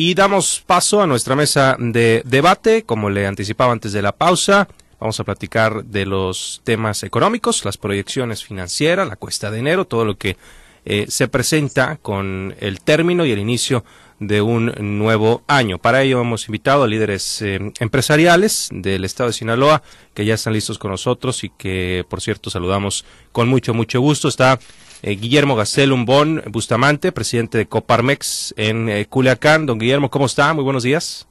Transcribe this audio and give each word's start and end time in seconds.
Y 0.00 0.14
damos 0.14 0.62
paso 0.64 1.02
a 1.02 1.08
nuestra 1.08 1.34
mesa 1.34 1.74
de 1.76 2.22
debate, 2.24 2.84
como 2.84 3.10
le 3.10 3.26
anticipaba 3.26 3.72
antes 3.72 3.92
de 3.92 4.00
la 4.00 4.12
pausa. 4.12 4.68
Vamos 5.00 5.18
a 5.18 5.24
platicar 5.24 5.84
de 5.86 6.06
los 6.06 6.60
temas 6.62 7.02
económicos, 7.02 7.64
las 7.64 7.78
proyecciones 7.78 8.44
financieras, 8.44 9.08
la 9.08 9.16
cuesta 9.16 9.50
de 9.50 9.58
enero, 9.58 9.86
todo 9.86 10.04
lo 10.04 10.16
que 10.16 10.36
eh, 10.84 11.06
se 11.08 11.26
presenta 11.26 11.96
con 11.96 12.54
el 12.60 12.80
término 12.80 13.26
y 13.26 13.32
el 13.32 13.40
inicio 13.40 13.84
de 14.20 14.42
un 14.42 14.72
nuevo 14.98 15.42
año. 15.46 15.78
Para 15.78 16.02
ello 16.02 16.20
hemos 16.20 16.48
invitado 16.48 16.82
a 16.82 16.86
líderes 16.86 17.40
eh, 17.42 17.72
empresariales 17.78 18.68
del 18.72 19.04
estado 19.04 19.28
de 19.28 19.34
Sinaloa 19.34 19.82
que 20.14 20.24
ya 20.24 20.34
están 20.34 20.52
listos 20.52 20.78
con 20.78 20.90
nosotros 20.90 21.44
y 21.44 21.50
que, 21.50 22.04
por 22.08 22.20
cierto, 22.20 22.50
saludamos 22.50 23.04
con 23.32 23.48
mucho, 23.48 23.74
mucho 23.74 24.00
gusto. 24.00 24.28
Está 24.28 24.58
eh, 25.02 25.12
Guillermo 25.12 25.54
Gastel 25.54 25.92
Umbón 25.92 26.42
Bustamante, 26.46 27.12
presidente 27.12 27.58
de 27.58 27.66
Coparmex 27.66 28.54
en 28.56 28.88
eh, 28.88 29.06
Culiacán. 29.06 29.66
Don 29.66 29.78
Guillermo, 29.78 30.10
¿cómo 30.10 30.26
está? 30.26 30.52
Muy 30.52 30.64
buenos 30.64 30.82
días. 30.82 31.26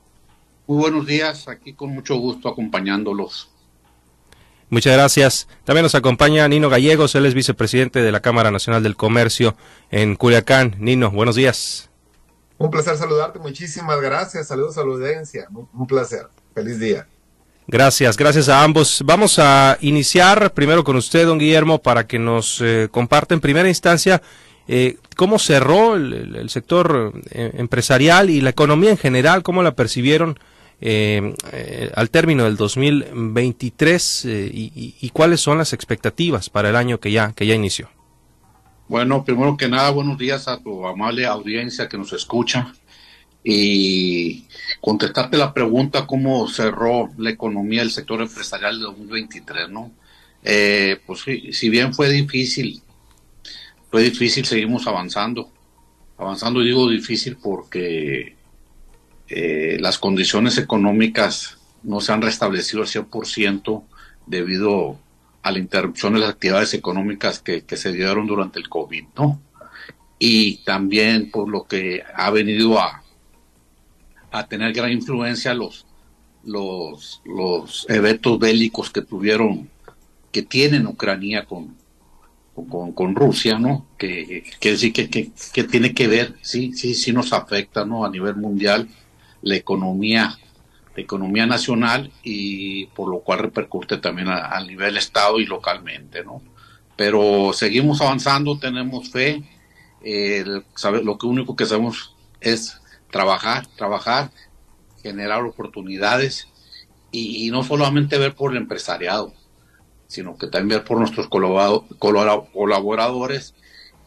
Muy 0.68 0.80
buenos 0.80 1.06
días, 1.06 1.47
aquí 1.47 1.74
con 1.74 1.92
mucho 1.92 2.16
gusto 2.16 2.50
acompañándolos. 2.50 3.50
Muchas 4.69 4.94
gracias. 4.94 5.47
También 5.64 5.83
nos 5.83 5.96
acompaña 5.96 6.46
Nino 6.47 6.69
Gallegos, 6.69 7.16
él 7.16 7.25
es 7.25 7.33
vicepresidente 7.33 8.02
de 8.02 8.11
la 8.11 8.19
Cámara 8.19 8.52
Nacional 8.52 8.83
del 8.83 8.97
Comercio 8.97 9.56
en 9.92 10.16
Culiacán. 10.16 10.75
Nino, 10.78 11.10
buenos 11.10 11.36
días. 11.36 11.89
Un 12.57 12.71
placer 12.71 12.97
saludarte, 12.97 13.39
muchísimas 13.39 14.02
gracias. 14.02 14.47
Saludos 14.47 14.78
a 14.78 14.82
la 14.82 14.88
audiencia, 14.88 15.47
un 15.52 15.88
placer. 15.88 16.28
Feliz 16.54 16.80
día. 16.80 17.07
Gracias, 17.70 18.16
gracias 18.16 18.47
a 18.47 18.64
ambos. 18.64 19.04
Vamos 19.06 19.39
a 19.39 19.78
iniciar 19.82 20.54
primero 20.54 20.86
con 20.86 20.96
usted, 20.96 21.25
don 21.25 21.38
Guillermo, 21.38 21.80
para 21.80 22.07
que 22.07 22.18
nos 22.18 22.61
eh, 22.61 22.88
comparte 22.89 23.33
en 23.33 23.42
primera 23.42 23.68
instancia 23.68 24.21
eh, 24.70 24.97
cómo 25.18 25.38
cerró 25.38 25.96
el, 25.96 26.50
sector 26.50 27.11
eh, 27.30 27.52
empresarial 27.56 28.30
y 28.30 28.39
la 28.39 28.52
economía 28.52 28.92
en 28.92 28.97
general, 28.97 29.44
cómo 29.44 29.64
la 29.64 29.75
percibieron 29.75 30.39
al 30.80 32.09
término 32.11 32.44
del 32.45 32.55
2023 32.55 34.25
y, 34.25 34.95
y, 35.02 35.09
cuáles 35.09 35.41
son 35.41 35.58
las 35.58 35.73
expectativas 35.73 36.52
para 36.52 36.69
el 36.69 36.75
año 36.75 37.00
que 37.00 37.11
ya 37.11 37.33
inició. 37.39 37.89
Bueno, 38.89 39.25
primero 39.25 39.57
que 39.57 39.67
nada, 39.67 39.89
buenos 39.89 40.17
días 40.17 40.47
a 40.47 40.61
tu 40.61 40.88
amable 40.88 41.25
audiencia 41.25 41.89
que 41.89 41.97
nos 41.97 42.13
escucha 42.13 42.73
y 43.44 44.45
contestarte 44.79 45.35
la 45.35 45.53
pregunta 45.53 46.07
cómo 46.07 46.47
cerró 46.47 47.09
la 47.17 47.29
economía 47.29 47.81
del 47.81 47.91
sector 47.91 48.21
empresarial 48.21 48.79
de 48.79 48.85
2023, 48.85 49.69
¿no? 49.69 49.91
Eh, 50.41 51.02
pues 51.05 51.25
si 51.52 51.69
bien 51.69 51.94
fue 51.94 52.09
difícil, 52.09 52.81
fue 53.91 54.03
difícil, 54.03 54.45
seguimos 54.45 54.88
avanzando. 54.88 55.51
Avanzando 56.17 56.61
digo 56.61 56.89
difícil 56.89 57.35
porque 57.35 58.38
eh, 59.27 59.77
las 59.81 59.97
condiciones 59.97 60.57
económicas 60.57 61.57
no 61.83 61.99
se 61.99 62.13
han 62.13 62.22
restablecido 62.22 62.83
al 62.83 62.88
100% 62.88 63.83
debido 64.27 64.97
a 65.48 65.52
la 65.52 65.59
interrupción 65.59 66.14
de 66.14 66.20
las 66.20 66.31
actividades 66.31 66.73
económicas 66.73 67.40
que, 67.40 67.64
que 67.64 67.78
se 67.78 67.94
dieron 67.94 68.28
durante 68.28 68.59
el 68.59 68.67
COVID, 68.67 69.06
¿no? 69.16 69.42
Y 70.20 70.58
también 70.58 71.31
por 71.31 71.48
lo 71.48 71.66
que 71.66 72.03
ha 72.16 72.30
venido 72.31 72.80
a, 72.80 73.03
a 74.31 74.48
tener 74.48 74.73
gran 74.73 74.92
influencia 74.92 75.53
los, 75.53 75.86
los, 76.44 77.22
los 77.25 77.86
eventos 77.90 78.40
bélicos 78.40 78.90
que 78.90 79.02
tuvieron, 79.02 79.70
que 80.31 80.42
tienen 80.42 80.88
Ucrania 80.88 81.45
con, 81.45 81.75
con, 82.70 82.92
con 82.92 83.16
Rusia, 83.16 83.58
¿no? 83.58 83.86
Que, 83.98 84.44
que, 84.59 84.75
que, 84.92 85.31
que, 85.53 85.64
tiene 85.64 85.94
que 85.94 86.08
ver, 86.08 86.36
sí, 86.42 86.73
sí, 86.73 86.94
sí 86.94 87.14
nos 87.14 87.31
afecta, 87.31 87.86
¿no? 87.86 88.03
A 88.03 88.09
nivel 88.09 88.36
mundial, 88.36 88.90
la 89.42 89.56
economía, 89.56 90.38
economía 91.02 91.45
nacional 91.45 92.12
y 92.23 92.88
por 92.88 93.09
lo 93.09 93.20
cual 93.20 93.40
repercute 93.40 93.98
también 93.98 94.30
a, 94.30 94.59
nivel 94.64 94.98
Estado 94.98 95.40
y 95.40 95.45
localmente, 95.45 96.23
¿no? 96.23 96.42
Pero 96.96 97.52
seguimos 97.53 98.02
avanzando, 98.02 98.58
tenemos 98.58 99.09
fe, 99.09 99.44
eh, 100.03 100.44
lo 101.03 101.18
que 101.18 101.28
único 101.28 101.56
que 101.56 101.66
hacemos 101.66 102.16
es 102.41 102.81
trabajar, 103.12 103.68
trabajar, 103.75 104.31
generar 105.02 105.44
oportunidades 105.44 106.47
y, 107.12 107.50
no 107.52 107.63
solamente 107.63 108.18
ver 108.18 108.36
por 108.36 108.52
el 108.52 108.57
empresariado, 108.57 109.34
sino 110.07 110.38
que 110.38 110.47
también 110.47 110.80
ver 110.80 110.88
por 110.88 111.00
nuestros 111.00 111.28
colaboradores 111.28 113.53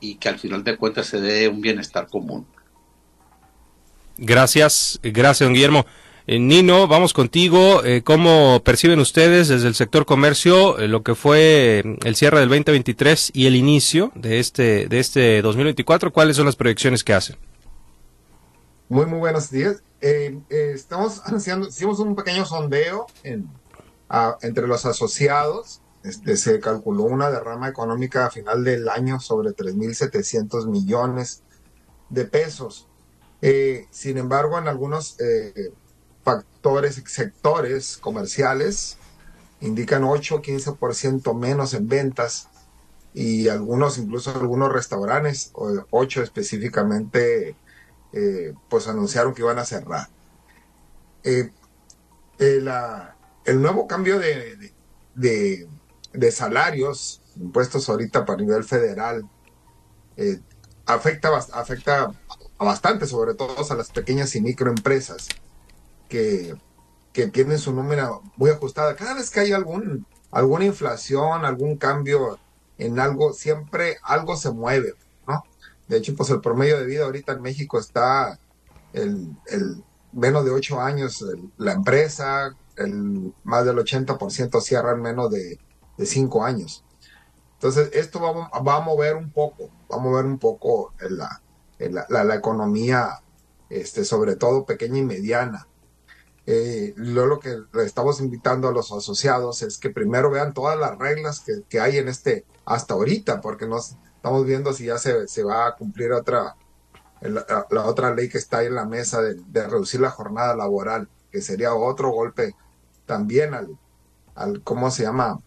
y 0.00 0.16
que 0.16 0.28
al 0.28 0.38
final 0.38 0.64
de 0.64 0.76
cuentas 0.76 1.06
se 1.06 1.20
dé 1.20 1.48
un 1.48 1.60
bienestar 1.60 2.08
común. 2.08 2.46
Gracias, 4.16 4.98
gracias, 5.02 5.46
don 5.46 5.54
Guillermo. 5.54 5.86
Eh, 6.26 6.38
Nino, 6.38 6.86
vamos 6.86 7.12
contigo. 7.12 7.84
Eh, 7.84 8.02
¿Cómo 8.02 8.62
perciben 8.64 9.00
ustedes 9.00 9.48
desde 9.48 9.68
el 9.68 9.74
sector 9.74 10.04
comercio 10.04 10.78
eh, 10.78 10.88
lo 10.88 11.02
que 11.02 11.14
fue 11.14 11.82
el 12.04 12.16
cierre 12.16 12.40
del 12.40 12.48
2023 12.48 13.30
y 13.34 13.46
el 13.46 13.56
inicio 13.56 14.12
de 14.14 14.38
este, 14.38 14.86
de 14.86 15.00
este 15.00 15.42
2024? 15.42 16.12
¿Cuáles 16.12 16.36
son 16.36 16.46
las 16.46 16.56
proyecciones 16.56 17.04
que 17.04 17.14
hacen? 17.14 17.36
Muy, 18.88 19.06
muy 19.06 19.18
buenos 19.18 19.50
días. 19.50 19.82
Estamos 20.00 21.20
haciendo, 21.24 21.68
hicimos 21.68 21.98
un 22.00 22.16
pequeño 22.16 22.44
sondeo 22.44 23.06
entre 23.22 24.66
los 24.66 24.86
asociados. 24.86 25.82
Este, 26.02 26.36
se 26.36 26.60
calculó 26.60 27.04
una 27.04 27.30
derrama 27.30 27.68
económica 27.68 28.26
a 28.26 28.30
final 28.30 28.64
del 28.64 28.88
año 28.88 29.20
sobre 29.20 29.50
3.700 29.50 30.66
millones 30.66 31.42
de 32.08 32.24
pesos. 32.24 32.88
Sin 33.90 34.18
embargo, 34.18 34.58
en 34.58 34.68
algunos 34.68 35.16
factores, 36.22 37.02
sectores 37.06 37.96
comerciales, 37.98 38.96
indican 39.60 40.04
8 40.04 40.36
o 40.36 40.42
15% 40.42 41.34
menos 41.34 41.74
en 41.74 41.88
ventas 41.88 42.48
y 43.12 43.48
algunos, 43.48 43.98
incluso 43.98 44.30
algunos 44.30 44.72
restaurantes, 44.72 45.50
8 45.54 46.22
específicamente, 46.22 47.56
eh, 48.12 48.54
pues 48.68 48.88
anunciaron 48.88 49.34
que 49.34 49.42
iban 49.42 49.58
a 49.58 49.64
cerrar. 49.64 50.08
Eh, 51.24 51.50
eh, 52.38 52.64
el 53.44 53.62
nuevo 53.62 53.86
cambio 53.86 54.18
de, 54.18 54.72
de, 55.14 56.32
salarios 56.32 57.20
impuestos 57.36 57.88
ahorita 57.88 58.24
para 58.24 58.40
nivel 58.40 58.64
federal 58.64 59.28
afecta, 60.86 61.36
afecta 61.52 62.12
a 62.58 62.64
bastante, 62.64 63.06
sobre 63.06 63.34
todo 63.34 63.56
a 63.68 63.74
las 63.74 63.90
pequeñas 63.90 64.34
y 64.36 64.40
microempresas 64.40 65.28
que, 66.10 66.54
que 67.14 67.28
tienen 67.28 67.58
su 67.58 67.72
número 67.72 68.22
muy 68.36 68.50
ajustada. 68.50 68.94
Cada 68.96 69.14
vez 69.14 69.30
que 69.30 69.40
hay 69.40 69.52
algún, 69.52 70.06
alguna 70.30 70.66
inflación, 70.66 71.46
algún 71.46 71.76
cambio 71.76 72.38
en 72.76 72.98
algo, 73.00 73.32
siempre 73.32 73.96
algo 74.02 74.36
se 74.36 74.50
mueve. 74.50 74.94
De 75.88 75.96
hecho, 75.96 76.14
pues 76.14 76.30
el 76.30 76.40
promedio 76.40 76.78
de 76.78 76.86
vida 76.86 77.04
ahorita 77.04 77.32
en 77.32 77.42
México 77.42 77.76
está 77.80 78.38
el, 78.92 79.34
menos 80.12 80.44
de 80.44 80.52
ocho 80.52 80.80
años 80.80 81.24
la 81.56 81.72
empresa, 81.72 82.56
el 82.76 83.34
más 83.42 83.64
del 83.64 83.76
80% 83.76 84.60
cierra 84.60 84.92
en 84.92 85.02
menos 85.02 85.32
de, 85.32 85.58
cinco 86.04 86.44
años. 86.44 86.84
Entonces, 87.54 87.90
esto 87.92 88.20
va, 88.20 88.76
a 88.76 88.80
mover 88.80 89.16
un 89.16 89.32
poco, 89.32 89.68
va 89.90 89.96
a 89.96 89.98
mover 89.98 90.26
un 90.26 90.38
poco 90.38 90.94
la, 91.00 91.42
la, 92.08 92.34
economía, 92.36 93.20
este, 93.68 94.04
sobre 94.04 94.36
todo 94.36 94.64
pequeña 94.64 94.98
y 94.98 95.04
mediana. 95.04 95.66
Eh, 96.52 96.94
lo, 96.96 97.38
que 97.38 97.58
le 97.72 97.84
estamos 97.84 98.20
invitando 98.20 98.68
a 98.68 98.72
los 98.72 98.90
asociados 98.90 99.62
es 99.62 99.78
que 99.78 99.90
primero 99.90 100.30
vean 100.30 100.52
todas 100.52 100.76
las 100.76 100.98
reglas 100.98 101.40
que, 101.40 101.62
que 101.68 101.78
hay 101.78 101.98
en 101.98 102.08
este 102.08 102.44
hasta 102.64 102.94
ahorita, 102.94 103.40
porque 103.40 103.66
nos, 103.66 103.96
Estamos 104.20 104.44
viendo 104.44 104.74
si 104.74 104.84
ya 104.84 104.98
se, 104.98 105.26
se 105.28 105.42
va 105.42 105.66
a 105.66 105.76
cumplir 105.76 106.12
otra, 106.12 106.54
la, 107.22 107.56
otra 107.86 108.14
ley 108.14 108.28
que 108.28 108.36
está 108.36 108.58
ahí 108.58 108.66
en 108.66 108.74
la 108.74 108.84
mesa 108.84 109.22
de, 109.22 109.66
reducir 109.66 109.98
la 109.98 110.10
jornada 110.10 110.54
laboral, 110.54 111.08
que 111.32 111.40
sería 111.40 111.72
otro 111.72 112.10
golpe 112.10 112.54
también 113.06 113.54
al, 113.54 113.78
al 114.34 114.62
¿cómo 114.62 114.90
se 114.90 115.04
llama? 115.04 115.40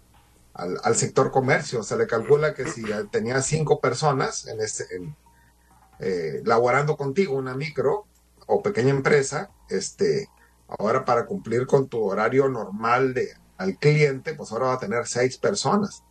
Al, 0.55 0.95
sector 0.95 1.29
comercio. 1.29 1.83
Se 1.83 1.95
le 1.97 2.07
calcula 2.07 2.55
que 2.55 2.67
si 2.67 2.83
tenía 3.11 3.44
cinco 3.44 3.79
personas 3.79 4.47
en 4.47 4.59
este, 4.59 4.85
eh, 6.00 6.41
laborando 6.44 6.97
contigo, 6.97 7.35
una 7.35 7.53
micro 7.53 8.07
o 8.47 8.63
pequeña 8.63 8.89
empresa, 8.89 9.51
este, 9.69 10.29
ahora 10.68 11.06
para 11.06 11.25
cumplir 11.25 11.68
con 11.68 11.88
tu 11.88 12.04
horario 12.04 12.50
normal 12.50 13.13
de 13.13 13.30
al 13.57 13.77
cliente, 13.77 14.33
pues 14.33 14.51
ahora 14.51 14.68
va 14.68 14.74
a 14.74 14.80
tener 14.80 15.07
seis 15.07 15.38
personas. 15.38 16.04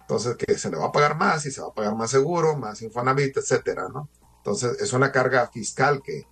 Entonces, 0.00 0.36
que 0.36 0.58
se 0.58 0.70
le 0.70 0.76
va 0.76 0.86
a 0.86 0.92
pagar 0.92 1.16
más 1.16 1.46
y 1.46 1.50
se 1.50 1.60
va 1.60 1.68
a 1.68 1.74
pagar 1.74 1.94
más 1.94 2.10
seguro, 2.10 2.56
más 2.56 2.82
Infonavit, 2.82 3.36
etcétera, 3.36 3.88
¿no? 3.88 4.08
Entonces, 4.38 4.80
es 4.80 4.92
una 4.92 5.10
carga 5.10 5.48
fiscal 5.48 6.02
que, 6.02 6.26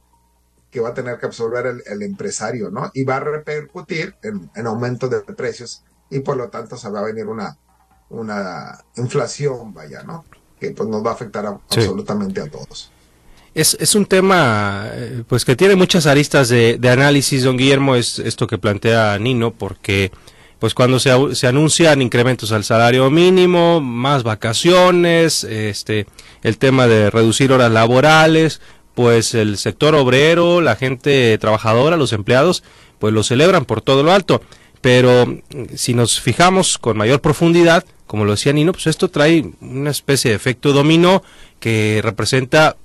que 0.71 0.81
va 0.81 0.91
a 0.91 0.95
tener 0.95 1.19
que 1.19 1.27
absorber 1.27 1.67
el, 1.87 2.03
empresario, 2.03 2.71
¿no? 2.71 2.91
Y 2.95 3.05
va 3.05 3.17
a 3.17 3.21
repercutir 3.21 4.17
en, 4.23 4.51
en, 4.55 4.67
aumento 4.67 5.09
de 5.09 5.21
precios 5.21 5.85
y 6.11 6.21
por 6.21 6.37
lo 6.37 6.51
tanto 6.51 6.77
se 6.77 6.91
va 6.91 7.01
a 7.01 7.05
venir 7.05 7.27
una, 7.27 7.57
una 8.11 8.85
inflación, 8.97 9.73
vaya, 9.73 10.03
¿no? 10.03 10.25
Que 10.61 10.71
pues 10.73 10.89
nos 10.89 11.05
va 11.05 11.11
a 11.11 11.15
afectar 11.15 11.47
absolutamente 11.47 12.41
a 12.41 12.51
todos. 12.51 12.93
Es, 13.55 13.77
es 13.79 13.95
un 13.95 14.07
tema 14.07 14.87
eh, 14.93 15.25
pues 15.27 15.45
que 15.45 15.57
tiene 15.57 15.77
muchas 15.77 16.07
aristas 16.07 16.49
de, 16.49 16.79
de, 16.79 16.89
análisis, 16.89 17.45
don 17.45 17.59
Guillermo, 17.59 17.97
es 17.97 18.19
esto 18.19 18.47
que 18.47 18.57
plantea 18.57 19.19
Nino, 19.19 19.51
porque 19.51 20.11
pues 20.59 20.75
cuando 20.75 20.99
se, 20.99 21.11
se, 21.35 21.47
anuncian 21.47 22.01
incrementos 22.01 22.53
al 22.53 22.65
salario 22.65 23.11
mínimo, 23.11 23.81
más 23.81 24.23
vacaciones, 24.23 25.45
este, 25.45 26.07
el 26.43 26.57
tema 26.57 26.87
de 26.87 27.11
reducir 27.11 27.53
horas 27.53 27.73
laborales, 27.73 28.61
pues 28.95 29.35
el 29.35 29.59
sector 29.59 29.95
obrero, 29.97 30.61
la 30.61 30.77
gente 30.77 31.37
trabajadora, 31.39 31.97
los 31.97 32.13
empleados, 32.13 32.63
pues 32.99 33.13
lo 33.13 33.23
celebran 33.23 33.65
por 33.65 33.83
todo 33.83 34.03
lo 34.03 34.13
alto. 34.13 34.41
Pero 34.81 35.41
si 35.75 35.95
nos 35.95 36.21
fijamos 36.21 36.79
con 36.79 36.97
mayor 36.97 37.21
profundidad, 37.21 37.85
como 38.07 38.25
lo 38.25 38.33
decía 38.33 38.53
Nino, 38.53 38.73
pues 38.73 38.87
esto 38.87 39.09
trae 39.09 39.45
una 39.61 39.91
especie 39.91 40.31
de 40.31 40.37
efecto 40.37 40.73
dominó 40.73 41.23
que 41.61 42.01
representa 42.03 42.77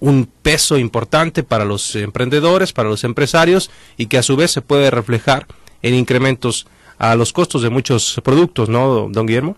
un 0.00 0.28
peso 0.42 0.78
importante 0.78 1.42
para 1.42 1.64
los 1.64 1.94
emprendedores, 1.96 2.72
para 2.72 2.88
los 2.88 3.04
empresarios 3.04 3.70
y 3.96 4.06
que 4.06 4.18
a 4.18 4.22
su 4.22 4.36
vez 4.36 4.50
se 4.50 4.62
puede 4.62 4.90
reflejar 4.90 5.46
en 5.82 5.94
incrementos 5.94 6.66
a 6.98 7.14
los 7.14 7.32
costos 7.32 7.62
de 7.62 7.70
muchos 7.70 8.20
productos, 8.24 8.68
¿no, 8.68 9.08
don 9.08 9.26
Guillermo? 9.26 9.56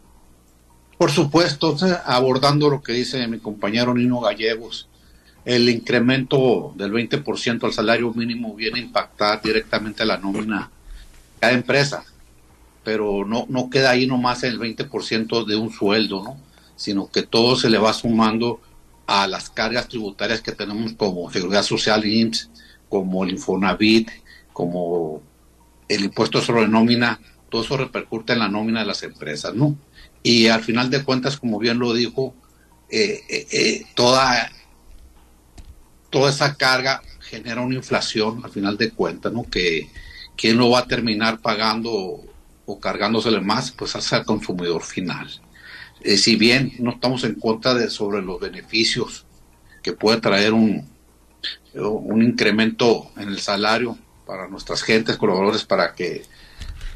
Por 0.99 1.11
supuesto, 1.11 1.77
abordando 2.05 2.69
lo 2.69 2.83
que 2.83 2.93
dice 2.93 3.27
mi 3.27 3.39
compañero 3.39 3.95
Nino 3.95 4.21
Gallegos, 4.21 4.89
el 5.47 5.69
incremento 5.71 6.75
del 6.77 6.93
20% 6.93 7.65
al 7.65 7.73
salario 7.73 8.13
mínimo 8.13 8.55
viene 8.55 8.81
a 8.81 8.83
impactar 8.83 9.41
directamente 9.41 10.03
a 10.03 10.07
la 10.07 10.19
nómina 10.19 10.71
de 11.35 11.41
cada 11.41 11.53
empresa, 11.55 12.05
pero 12.85 13.25
no, 13.25 13.47
no 13.49 13.71
queda 13.71 13.91
ahí 13.91 14.07
nomás 14.07 14.43
el 14.43 14.61
20% 14.61 15.47
de 15.47 15.57
un 15.57 15.73
sueldo, 15.73 16.23
¿no? 16.23 16.37
sino 16.77 17.11
que 17.11 17.23
todo 17.23 17.57
se 17.57 17.71
le 17.71 17.79
va 17.79 17.93
sumando 17.93 18.61
a 19.13 19.27
las 19.27 19.51
cargas 19.51 19.89
tributarias 19.89 20.41
que 20.41 20.53
tenemos 20.53 20.93
como 20.93 21.29
Seguridad 21.33 21.65
Social 21.65 22.07
IMSS, 22.07 22.49
como 22.89 23.25
el 23.25 23.31
Infonavit, 23.31 24.09
como 24.53 25.21
el 25.89 26.05
impuesto 26.05 26.41
sobre 26.41 26.69
nómina, 26.69 27.21
todo 27.49 27.65
eso 27.65 27.77
repercute 27.77 28.35
en 28.35 28.39
la 28.39 28.49
nómina 28.49 28.81
de 28.81 28.87
las 28.87 29.03
empresas, 29.03 29.53
¿no? 29.53 29.77
Y 30.23 30.47
al 30.47 30.63
final 30.63 30.91
de 30.91 31.03
cuentas, 31.03 31.37
como 31.39 31.59
bien 31.59 31.81
lo 31.81 31.93
dijo, 31.93 32.37
eh, 32.89 33.25
eh, 33.29 33.47
eh, 33.51 33.87
toda, 33.97 34.53
toda 36.11 36.31
esa 36.31 36.55
carga 36.55 37.03
genera 37.19 37.63
una 37.63 37.75
inflación 37.75 38.43
al 38.45 38.51
final 38.53 38.77
de 38.77 38.93
cuentas, 38.93 39.33
¿no? 39.33 39.43
Que 39.43 39.91
quién 40.37 40.57
lo 40.57 40.71
va 40.71 40.81
a 40.81 40.87
terminar 40.87 41.41
pagando 41.41 42.23
o 42.65 42.79
cargándosele 42.79 43.41
más, 43.41 43.73
pues 43.73 43.97
hace 43.97 44.15
al 44.15 44.25
consumidor 44.25 44.85
final. 44.85 45.29
Eh, 46.03 46.17
si 46.17 46.37
bien 46.37 46.73
no 46.79 46.93
estamos 46.93 47.25
en 47.25 47.35
contra 47.35 47.75
de 47.75 47.91
sobre 47.91 48.23
los 48.23 48.41
beneficios 48.41 49.27
que 49.83 49.93
puede 49.93 50.21
traer 50.21 50.53
un, 50.53 50.89
un 51.75 52.23
incremento 52.23 53.11
en 53.17 53.29
el 53.29 53.41
salario 53.41 53.99
para 54.27 54.49
nuestras 54.49 54.83
gentes, 54.83 55.17
colaboradores, 55.17 55.65
para 55.65 55.95
que 55.95 56.23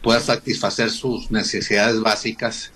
pueda 0.03 0.21
satisfacer 0.21 0.91
sus 0.91 1.31
necesidades 1.31 2.01
básicas, 2.01 2.73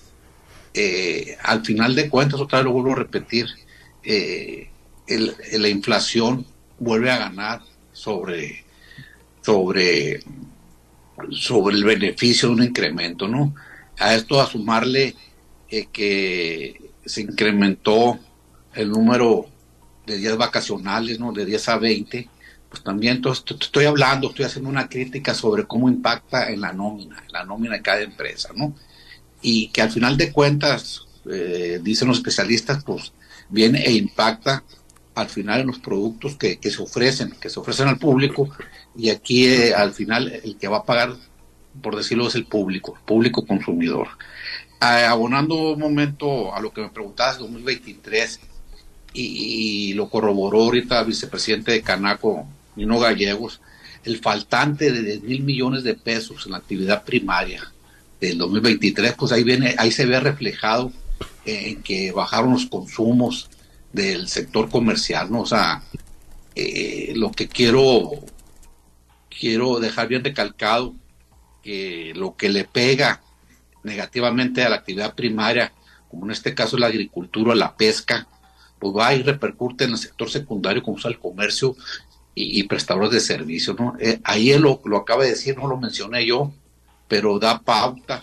eh, 0.75 1.37
al 1.43 1.65
final 1.65 1.95
de 1.95 2.09
cuentas, 2.09 2.41
otra 2.41 2.59
vez 2.59 2.67
lo 2.67 2.73
vuelvo 2.73 2.93
a 2.93 2.97
repetir, 2.97 3.47
eh, 4.03 4.71
la 5.07 5.69
inflación 5.69 6.47
vuelve 6.79 7.11
a 7.11 7.19
ganar 7.19 7.63
sobre, 7.93 8.65
sobre, 9.43 10.21
sobre 11.31 11.77
el 11.77 11.85
beneficio 11.85 12.49
de 12.49 12.55
un 12.55 12.63
incremento, 12.63 13.29
¿no? 13.29 13.55
A 13.99 14.15
esto 14.15 14.41
a 14.41 14.47
sumarle 14.47 15.15
eh, 15.71 15.89
que 15.93 16.93
se 17.05 17.23
incrementó 17.23 18.19
el 18.75 18.91
número 18.91 19.47
de 20.07 20.17
días 20.17 20.37
vacacionales, 20.37 21.19
¿no? 21.21 21.33
De 21.33 21.45
10 21.45 21.69
a 21.69 21.79
20, 21.79 22.29
pues 22.69 22.83
también 22.83 23.17
entonces, 23.17 23.45
estoy 23.61 23.85
hablando, 23.85 24.29
estoy 24.29 24.45
haciendo 24.45 24.71
una 24.71 24.89
crítica 24.89 25.35
sobre 25.35 25.65
cómo 25.65 25.89
impacta 25.89 26.51
en 26.51 26.61
la 26.61 26.73
nómina, 26.73 27.23
en 27.27 27.33
la 27.33 27.45
nómina 27.45 27.75
de 27.75 27.83
cada 27.83 28.01
empresa, 28.01 28.51
¿no? 28.55 28.75
Y 29.43 29.69
que 29.69 29.83
al 29.83 29.91
final 29.91 30.17
de 30.17 30.33
cuentas, 30.33 31.07
eh, 31.31 31.81
dicen 31.83 32.09
los 32.09 32.19
especialistas, 32.19 32.83
pues 32.85 33.13
viene 33.49 33.83
e 33.85 33.93
impacta 33.93 34.65
al 35.15 35.29
final 35.29 35.61
en 35.61 35.67
los 35.69 35.79
productos 35.79 36.37
que, 36.37 36.59
se 36.63 36.83
ofrecen, 36.83 37.33
que 37.41 37.51
se 37.51 37.61
ofrecen 37.61 37.89
al 37.89 37.99
público, 37.99 38.49
y 38.97 39.11
aquí 39.11 39.47
eh, 39.47 39.75
al 39.75 39.93
final 39.93 40.29
el 40.43 40.57
que 40.57 40.69
va 40.69 40.79
a 40.79 40.85
pagar, 40.85 41.15
por 41.83 41.97
decirlo, 41.97 42.29
es 42.29 42.35
el 42.35 42.47
público, 42.47 42.95
el 42.97 43.05
público 43.05 43.47
consumidor 43.47 44.09
abonando 44.81 45.73
un 45.73 45.81
momento 45.81 46.55
a 46.55 46.61
lo 46.61 46.73
que 46.73 46.83
me 46.83 46.91
preguntabas, 46.91 47.39
2023, 47.39 48.41
y, 49.13 49.93
lo 49.95 50.09
corroboró 50.09 50.63
ahorita 50.65 51.01
el 51.01 51.07
vicepresidente 51.07 51.73
de 51.73 51.83
Canaco, 51.83 52.47
Nino 52.77 52.99
Gallegos, 52.99 53.61
el 54.05 54.19
faltante 54.19 54.93
de 54.93 55.03
10 55.03 55.23
mil 55.23 55.43
millones 55.43 55.83
de 55.83 55.95
pesos 55.95 56.47
en 56.47 56.53
la 56.53 56.59
actividad 56.59 57.05
primaria 57.05 57.73
del 58.21 58.39
2023, 58.39 59.15
pues 59.15 59.33
ahí 59.33 59.43
viene, 59.43 59.75
ahí 59.79 59.91
se 59.91 60.07
ve 60.07 60.21
reflejado 60.21 60.93
en 61.45 61.83
que 61.83 62.13
bajaron 62.13 62.53
los 62.53 62.67
consumos 62.67 63.49
del 63.93 64.29
sector 64.29 64.69
comercial, 64.69 65.31
¿no? 65.31 65.41
O 65.41 65.47
sea, 65.47 65.83
eh, 66.55 67.13
lo 67.17 67.33
que 67.33 67.49
quiero, 67.49 68.11
quiero 69.29 69.81
dejar 69.81 70.09
bien 70.09 70.25
recalcado, 70.25 70.95
que 71.63 72.13
lo 72.15 72.37
que 72.37 72.49
le 72.49 72.65
pega 72.65 73.23
negativamente 73.83 74.63
a 74.63 74.69
la 74.69 74.77
actividad 74.77 75.15
primaria, 75.15 75.73
como 76.11 76.25
en 76.25 76.33
este 76.33 76.55
caso 76.55 76.79
la 76.79 76.87
agricultura, 76.87 77.55
la 77.55 77.77
pesca, 77.77 78.27
pues 78.79 78.95
va 78.97 79.15
y 79.15 79.23
repercute 79.23 79.85
en 79.85 79.91
el 79.91 79.99
sector 79.99 80.31
secundario 80.31 80.83
como 80.83 80.99
es 80.99 81.05
el 81.05 81.19
comercio 81.19 81.77
y, 82.35 82.63
prestadores 82.65 83.11
de 83.11 83.21
servicios. 83.21 83.77
¿no? 83.79 83.95
Eh, 83.99 84.21
ahí 84.23 84.57
lo, 84.59 84.81
lo, 84.85 84.99
acaba 84.99 85.25
de 85.25 85.31
decir, 85.31 85.57
no 85.57 85.67
lo 85.67 85.77
mencioné 85.77 86.25
yo, 86.25 86.53
pero 87.09 87.39
da 87.39 87.61
pauta 87.61 88.23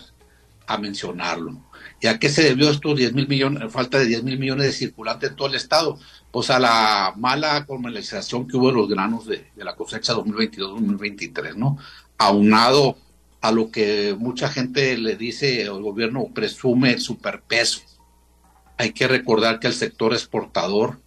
a 0.67 0.77
mencionarlo. 0.77 1.61
¿Y 1.99 2.07
a 2.07 2.19
qué 2.19 2.29
se 2.29 2.43
debió 2.43 2.69
estos 2.69 2.97
10 2.97 3.13
mil 3.13 3.27
millones, 3.27 3.71
falta 3.71 3.97
de 3.97 4.05
10 4.05 4.23
mil 4.23 4.37
millones 4.37 4.67
de 4.67 4.71
circulantes 4.71 5.31
en 5.31 5.35
todo 5.35 5.47
el 5.47 5.55
estado? 5.55 5.99
Pues 6.31 6.49
a 6.49 6.59
la 6.59 7.13
mala 7.17 7.65
comercialización 7.65 8.47
que 8.47 8.57
hubo 8.57 8.67
de 8.67 8.73
los 8.73 8.89
granos 8.89 9.25
de, 9.25 9.49
de 9.55 9.63
la 9.63 9.75
cosecha 9.75 10.13
2022-2023, 10.13 11.55
¿no? 11.55 11.77
Aunado 12.17 12.97
a 13.45 13.51
lo 13.51 13.69
que 13.69 14.15
mucha 14.17 14.49
gente 14.49 14.97
le 14.97 15.15
dice, 15.15 15.61
el 15.61 15.79
gobierno 15.83 16.25
presume 16.33 16.97
superpeso. 16.97 17.81
Hay 18.75 18.91
que 18.91 19.07
recordar 19.07 19.59
que 19.59 19.67
el 19.67 19.75
sector 19.75 20.13
exportador 20.13 20.99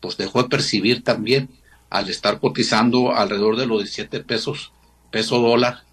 pues 0.00 0.16
dejó 0.16 0.42
de 0.42 0.48
percibir 0.48 1.04
también 1.04 1.50
al 1.88 2.10
estar 2.10 2.40
cotizando 2.40 3.14
alrededor 3.14 3.56
de 3.56 3.66
los 3.66 3.78
17 3.78 4.24
pesos, 4.24 4.72
peso 5.12 5.38
dólar, 5.38 5.84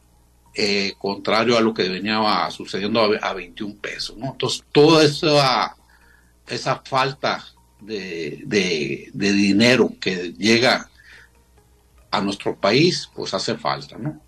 eh, 0.55 0.93
contrario 0.97 1.55
a 1.55 1.61
lo 1.61 1.75
que 1.75 1.87
venía 1.87 2.49
sucediendo 2.49 3.01
a, 3.21 3.33
21 3.33 3.75
pesos. 3.75 4.17
¿no? 4.17 4.31
Entonces, 4.31 4.63
toda 4.71 5.03
esa, 5.03 5.75
esa 6.47 6.81
falta 6.83 7.45
de, 7.79 8.41
de 9.13 9.31
dinero 9.33 9.93
que 10.01 10.33
llega 10.33 10.89
a 12.09 12.21
nuestro 12.21 12.55
país, 12.55 13.07
pues 13.13 13.35
hace 13.35 13.55
falta, 13.55 13.99
¿no? 13.99 14.19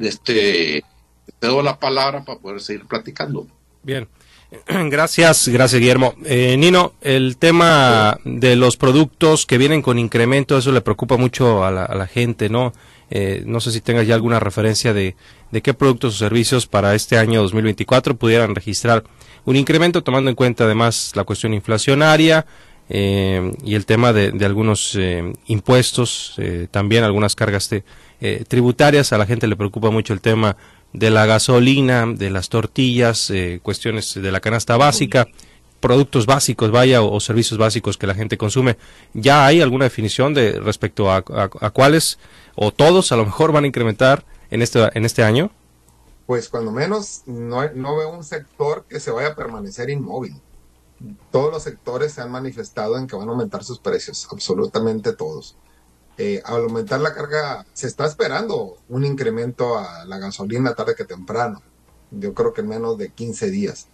Este, 0.00 0.84
te 1.38 1.46
doy 1.46 1.64
la 1.64 1.78
palabra 1.78 2.24
para 2.24 2.38
poder 2.38 2.60
seguir 2.60 2.86
platicando. 2.86 3.46
Bien. 3.82 4.08
Gracias, 4.90 5.48
gracias 5.48 5.80
Guillermo. 5.80 6.14
Eh, 6.26 6.56
Nino, 6.58 6.92
el 7.00 7.38
tema 7.38 8.18
de 8.24 8.54
los 8.54 8.76
productos 8.76 9.46
que 9.46 9.56
vienen 9.56 9.80
con 9.80 9.98
incremento, 9.98 10.58
eso 10.58 10.72
le 10.72 10.82
preocupa 10.82 11.16
mucho 11.16 11.64
a 11.64 11.70
la, 11.70 12.06
gente, 12.06 12.50
¿no? 12.50 12.74
Eh, 13.10 13.44
no 13.46 13.60
sé 13.60 13.72
si 13.72 13.80
tengas 13.80 14.06
ya 14.06 14.14
alguna 14.14 14.40
referencia 14.40 14.92
de, 14.92 15.16
de 15.50 15.62
qué 15.62 15.72
productos 15.72 16.14
o 16.14 16.18
servicios 16.18 16.66
para 16.66 16.94
este 16.94 17.16
año 17.16 17.40
2024 17.42 18.16
pudieran 18.16 18.54
registrar 18.54 19.04
un 19.44 19.56
incremento, 19.56 20.02
tomando 20.02 20.28
en 20.28 20.36
cuenta 20.36 20.64
además 20.64 21.12
la 21.14 21.24
cuestión 21.24 21.54
inflacionaria 21.54 22.46
eh, 22.90 23.52
y 23.64 23.74
el 23.74 23.86
tema 23.86 24.12
de, 24.12 24.32
de 24.32 24.44
algunos 24.44 24.98
impuestos, 25.46 26.36
también 26.70 27.04
algunas 27.04 27.34
cargas 27.34 27.70
de, 27.70 27.84
eh, 28.24 28.44
tributarias. 28.46 29.12
A 29.12 29.18
la 29.18 29.26
gente 29.26 29.48
le 29.48 29.56
preocupa 29.56 29.90
mucho 29.90 30.12
el 30.12 30.20
tema 30.20 30.56
de 30.92 31.10
la 31.10 31.26
gasolina, 31.26 32.06
de 32.06 32.30
las 32.30 32.48
tortillas, 32.48 33.30
eh, 33.30 33.58
cuestiones 33.60 34.14
de 34.14 34.30
la 34.30 34.38
canasta 34.38 34.76
básica, 34.76 35.26
productos 35.80 36.24
básicos, 36.24 36.70
vaya, 36.70 37.02
o, 37.02 37.18
servicios 37.18 37.58
básicos 37.58 37.98
que 37.98 38.06
la 38.06 38.14
gente 38.14 38.38
consume. 38.38 38.76
¿Ya 39.12 39.44
hay 39.44 39.60
alguna 39.60 39.86
definición 39.86 40.34
de 40.34 40.52
respecto 40.60 41.10
a, 41.10 41.22
cuáles 41.72 42.20
o 42.54 42.70
todos 42.70 43.10
a 43.10 43.16
lo 43.16 43.24
mejor 43.24 43.50
van 43.50 43.64
a 43.64 43.66
incrementar 43.66 44.24
en 44.52 44.62
este, 44.62 44.88
en 44.94 45.04
este 45.04 45.24
año? 45.24 45.50
Pues 46.26 46.48
cuando 46.48 46.70
menos 46.70 47.22
no, 47.26 47.68
no 47.74 47.96
veo 47.96 48.10
un 48.10 48.22
sector 48.22 48.84
que 48.88 49.00
se 49.00 49.10
vaya 49.10 49.30
a 49.30 49.34
permanecer 49.34 49.90
inmóvil. 49.90 50.40
Todos 51.32 51.52
los 51.52 51.64
sectores 51.64 52.12
se 52.12 52.20
han 52.20 52.30
manifestado 52.30 52.96
en 52.96 53.08
que 53.08 53.16
van 53.16 53.26
a 53.26 53.32
aumentar 53.32 53.64
sus 53.64 53.80
precios, 53.80 54.28
absolutamente 54.30 55.12
todos. 55.12 55.56
Eh, 56.18 56.42
al 56.44 56.62
aumentar 56.62 57.00
la 57.00 57.14
carga, 57.14 57.66
se 57.72 57.86
está 57.86 58.06
esperando 58.06 58.78
un 58.88 59.04
incremento 59.04 59.78
a 59.78 60.04
la 60.04 60.18
gasolina 60.18 60.74
tarde 60.74 60.94
que 60.94 61.04
temprano. 61.04 61.62
Yo 62.10 62.34
creo 62.34 62.52
que 62.52 62.60
en 62.60 62.68
menos 62.68 62.98
de 62.98 63.10
15 63.10 63.50
días. 63.50 63.88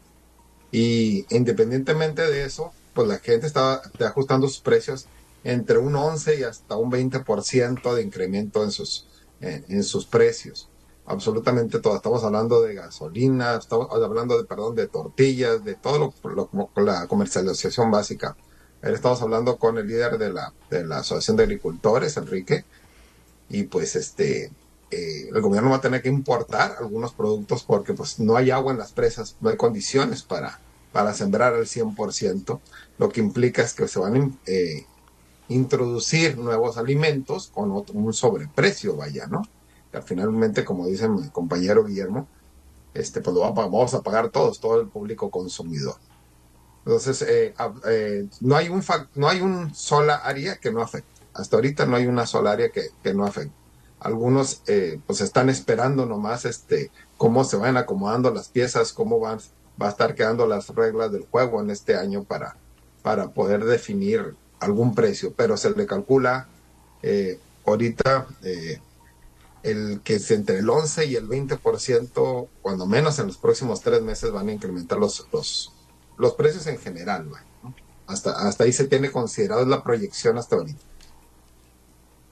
Y 0.72 1.26
independientemente 1.34 2.22
de 2.22 2.44
eso, 2.44 2.72
pues 2.94 3.08
la 3.08 3.18
gente 3.18 3.46
está 3.46 3.80
ajustando 4.00 4.48
sus 4.48 4.60
precios 4.60 5.06
entre 5.44 5.78
un 5.78 5.94
11 5.94 6.40
y 6.40 6.42
hasta 6.42 6.76
un 6.76 6.90
20% 6.90 7.94
de 7.94 8.02
incremento 8.02 8.64
en 8.64 8.72
sus, 8.72 9.06
en 9.40 9.84
sus 9.84 10.04
precios. 10.04 10.68
Absolutamente 11.06 11.78
todo. 11.78 11.96
Estamos 11.96 12.22
hablando 12.24 12.60
de 12.60 12.74
gasolina, 12.74 13.54
estamos 13.54 13.88
hablando 13.90 14.36
de, 14.36 14.44
perdón, 14.44 14.74
de 14.74 14.88
tortillas, 14.88 15.64
de 15.64 15.74
todo 15.74 16.12
lo, 16.22 16.50
lo 16.74 16.84
la 16.84 17.06
comercialización 17.06 17.90
básica. 17.90 18.36
Estamos 18.82 19.20
hablando 19.22 19.56
con 19.56 19.76
el 19.76 19.88
líder 19.88 20.18
de 20.18 20.32
la, 20.32 20.52
de 20.70 20.86
la 20.86 20.98
Asociación 20.98 21.36
de 21.36 21.42
Agricultores, 21.42 22.16
Enrique, 22.16 22.64
y 23.48 23.64
pues 23.64 23.96
este, 23.96 24.52
eh, 24.90 25.28
el 25.34 25.40
gobierno 25.40 25.70
va 25.70 25.76
a 25.76 25.80
tener 25.80 26.00
que 26.00 26.08
importar 26.08 26.76
algunos 26.78 27.12
productos 27.12 27.64
porque 27.64 27.92
pues 27.92 28.20
no 28.20 28.36
hay 28.36 28.52
agua 28.52 28.72
en 28.72 28.78
las 28.78 28.92
presas, 28.92 29.36
no 29.40 29.50
hay 29.50 29.56
condiciones 29.56 30.22
para, 30.22 30.60
para 30.92 31.12
sembrar 31.12 31.54
al 31.54 31.66
100%, 31.66 32.60
lo 32.98 33.08
que 33.08 33.20
implica 33.20 33.62
es 33.62 33.74
que 33.74 33.88
se 33.88 33.98
van 33.98 34.16
a 34.16 34.30
eh, 34.46 34.86
introducir 35.48 36.38
nuevos 36.38 36.78
alimentos 36.78 37.48
con 37.48 37.70
un 37.72 38.14
sobreprecio, 38.14 38.96
vaya, 38.96 39.26
¿no? 39.26 39.42
Que 39.90 40.02
finalmente, 40.02 40.64
como 40.64 40.86
dice 40.86 41.08
mi 41.08 41.28
compañero 41.30 41.84
Guillermo, 41.84 42.28
este, 42.94 43.20
pues 43.20 43.34
lo 43.34 43.40
vamos 43.40 43.94
a 43.94 44.02
pagar 44.02 44.30
todos, 44.30 44.60
todo 44.60 44.80
el 44.80 44.88
público 44.88 45.30
consumidor. 45.30 45.96
Entonces, 46.88 47.20
eh, 47.20 47.54
eh, 47.86 48.26
no 48.40 48.56
hay 48.56 48.70
un 48.70 48.82
no 49.14 49.28
hay 49.28 49.42
un 49.42 49.74
sola 49.74 50.14
área 50.14 50.56
que 50.56 50.72
no 50.72 50.80
afecte. 50.80 51.20
Hasta 51.34 51.56
ahorita 51.56 51.84
no 51.84 51.96
hay 51.96 52.06
una 52.06 52.26
sola 52.26 52.52
área 52.52 52.70
que, 52.70 52.88
que 53.02 53.12
no 53.12 53.26
afecte. 53.26 53.52
Algunos 54.00 54.62
eh, 54.68 54.98
pues 55.06 55.20
están 55.20 55.50
esperando 55.50 56.06
nomás 56.06 56.46
este 56.46 56.90
cómo 57.18 57.44
se 57.44 57.58
van 57.58 57.76
acomodando 57.76 58.32
las 58.32 58.48
piezas, 58.48 58.94
cómo 58.94 59.20
van, 59.20 59.38
va 59.80 59.88
a 59.88 59.90
estar 59.90 60.14
quedando 60.14 60.46
las 60.46 60.70
reglas 60.70 61.12
del 61.12 61.26
juego 61.26 61.60
en 61.60 61.68
este 61.68 61.94
año 61.94 62.24
para, 62.24 62.56
para 63.02 63.28
poder 63.32 63.66
definir 63.66 64.34
algún 64.58 64.94
precio, 64.94 65.34
pero 65.36 65.58
se 65.58 65.72
le 65.72 65.84
calcula 65.84 66.48
eh, 67.02 67.38
ahorita 67.66 68.28
eh, 68.44 68.80
el 69.62 70.00
que 70.02 70.14
es 70.14 70.30
entre 70.30 70.60
el 70.60 70.70
11 70.70 71.04
y 71.04 71.16
el 71.16 71.28
20%, 71.28 72.48
cuando 72.62 72.86
menos 72.86 73.18
en 73.18 73.26
los 73.26 73.36
próximos 73.36 73.82
tres 73.82 74.00
meses 74.00 74.32
van 74.32 74.48
a 74.48 74.52
incrementar 74.52 74.98
los, 74.98 75.26
los, 75.30 75.74
los 76.18 76.34
precios 76.34 76.66
en 76.66 76.78
general. 76.78 77.28
Hasta, 78.06 78.30
hasta 78.48 78.64
ahí 78.64 78.72
se 78.72 78.84
tiene 78.84 79.10
considerado 79.10 79.64
la 79.66 79.82
proyección 79.82 80.38
hasta 80.38 80.56
ahorita. 80.56 80.80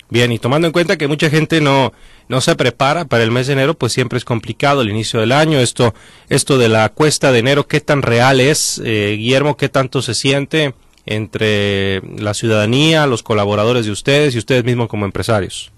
Bien, 0.08 0.30
y 0.30 0.38
tomando 0.38 0.68
en 0.68 0.72
cuenta 0.72 0.96
que 0.96 1.08
mucha 1.08 1.28
gente 1.30 1.60
no, 1.60 1.92
no 2.28 2.40
se 2.40 2.54
prepara 2.54 3.06
para 3.06 3.24
el 3.24 3.32
mes 3.32 3.48
de 3.48 3.54
enero, 3.54 3.74
pues 3.74 3.92
siempre 3.92 4.18
es 4.18 4.24
complicado 4.24 4.82
el 4.82 4.90
inicio 4.90 5.18
del 5.18 5.32
año. 5.32 5.58
Esto, 5.58 5.94
esto 6.28 6.58
de 6.58 6.68
la 6.68 6.88
cuesta 6.90 7.32
de 7.32 7.40
enero, 7.40 7.66
¿qué 7.66 7.80
tan 7.80 8.02
real 8.02 8.40
es, 8.40 8.80
eh, 8.84 9.16
Guillermo? 9.18 9.56
¿Qué 9.56 9.68
tanto 9.68 10.02
se 10.02 10.14
siente 10.14 10.74
entre 11.06 12.02
la 12.20 12.34
ciudadanía, 12.34 13.06
los 13.06 13.22
colaboradores 13.24 13.86
de 13.86 13.92
ustedes 13.92 14.34
y 14.34 14.38
ustedes 14.38 14.64
mismos 14.64 14.88
como 14.88 15.06
empresarios? 15.06 15.72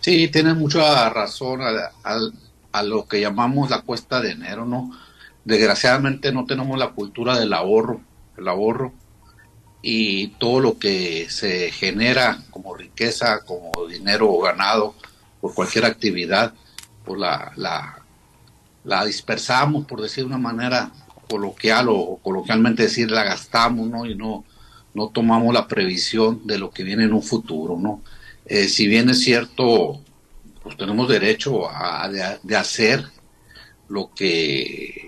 Sí, 0.00 0.28
tienen 0.28 0.56
mucha 0.56 1.10
razón 1.10 1.60
a, 1.62 1.90
a 2.72 2.82
lo 2.82 3.06
que 3.06 3.20
llamamos 3.20 3.68
la 3.70 3.82
cuesta 3.82 4.20
de 4.20 4.32
enero, 4.32 4.64
¿no? 4.64 4.90
Desgraciadamente 5.44 6.32
no 6.32 6.46
tenemos 6.46 6.78
la 6.78 6.90
cultura 6.90 7.38
del 7.38 7.52
ahorro, 7.52 8.00
el 8.36 8.48
ahorro 8.48 8.92
y 9.82 10.28
todo 10.38 10.60
lo 10.60 10.78
que 10.78 11.26
se 11.28 11.70
genera 11.70 12.42
como 12.50 12.74
riqueza, 12.74 13.44
como 13.44 13.70
dinero 13.86 14.38
ganado 14.38 14.94
por 15.42 15.52
cualquier 15.52 15.84
actividad, 15.84 16.54
pues 17.04 17.20
la, 17.20 17.52
la, 18.84 19.04
dispersamos, 19.04 19.84
por 19.84 20.00
decir 20.00 20.24
de 20.24 20.28
una 20.28 20.38
manera 20.38 20.90
coloquial 21.28 21.88
o, 21.90 22.18
coloquialmente 22.22 22.84
decir, 22.84 23.10
la 23.10 23.24
gastamos, 23.24 23.86
¿no? 23.88 24.06
Y 24.06 24.14
no, 24.14 24.46
no 24.94 25.08
tomamos 25.08 25.52
la 25.52 25.68
previsión 25.68 26.46
de 26.46 26.56
lo 26.56 26.70
que 26.70 26.82
viene 26.82 27.04
en 27.04 27.12
un 27.12 27.22
futuro, 27.22 27.76
¿no? 27.78 28.02
Eh, 28.46 28.68
si 28.68 28.88
bien 28.88 29.10
es 29.10 29.20
cierto, 29.20 30.00
pues 30.62 30.78
tenemos 30.78 31.10
derecho 31.10 31.68
a, 31.68 32.08
de 32.08 32.56
hacer 32.56 33.04
lo 33.88 34.10
que 34.14 35.03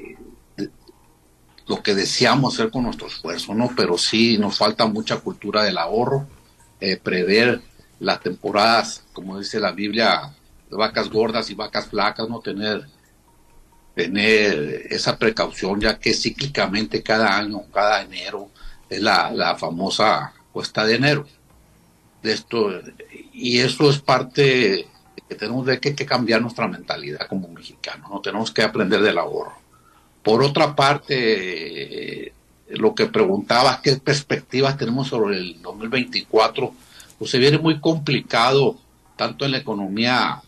lo 1.69 1.83
que 1.83 1.95
deseamos 1.95 2.55
hacer 2.55 2.71
con 2.71 2.85
nuestro 2.85 3.09
esfuerzo, 3.09 3.55
¿no? 3.55 3.71
Pero 3.77 3.99
sí 3.99 4.39
nos 4.39 4.59
falta 4.59 4.87
mucha 4.87 5.19
cultura 5.19 5.65
del 5.65 5.79
ahorro, 5.79 6.27
eh, 6.81 6.97
prever 6.97 7.61
las 7.99 8.21
temporadas, 8.21 9.05
como 9.13 9.39
dice 9.39 9.59
la 9.59 9.73
Biblia, 9.73 10.33
de 10.71 10.77
vacas 10.77 11.09
gordas 11.11 11.51
y 11.51 11.55
vacas 11.55 11.87
flacas, 11.87 12.29
no 12.29 12.41
tener 12.41 12.87
tener 13.97 14.89
esa 14.91 15.19
precaución, 15.19 15.81
ya 15.81 15.99
que 15.99 16.13
cíclicamente 16.13 17.03
cada 17.03 17.35
año, 17.35 17.63
cada 17.73 18.03
enero, 18.03 18.51
es 18.91 19.01
la, 19.01 19.31
la 19.31 19.57
famosa 19.57 20.35
cuesta 20.53 20.85
de 20.85 20.97
enero. 20.97 21.27
De 22.23 22.33
esto, 22.33 22.71
y 23.33 23.59
eso 23.59 23.89
es 23.89 23.99
parte 23.99 24.87
que 25.29 25.35
tenemos 25.35 25.65
de 25.65 25.81
que, 25.81 25.95
cambiar 25.95 26.43
nuestra 26.43 26.69
mentalidad 26.69 27.27
como 27.27 27.49
mexicanos, 27.49 28.11
no 28.11 28.21
tenemos 28.21 28.51
que 28.51 28.63
aprender 28.63 29.01
del 29.01 29.17
ahorro. 29.17 29.55
Por 30.26 30.42
otra 30.42 30.75
parte, 30.75 32.33
lo 32.71 32.97
que 32.97 33.06
preguntabas, 33.06 33.78
¿qué 33.78 33.95
perspectivas 33.95 34.76
tenemos 34.76 35.06
sobre 35.06 35.37
el 35.38 35.62
2024? 35.62 36.75
Pues 37.16 37.30
se 37.30 37.38
viene 37.38 37.59
muy 37.59 37.78
complicado, 37.78 38.76
tanto 39.14 39.45
en 39.45 39.52
la 39.52 39.59
economía, 39.59 40.42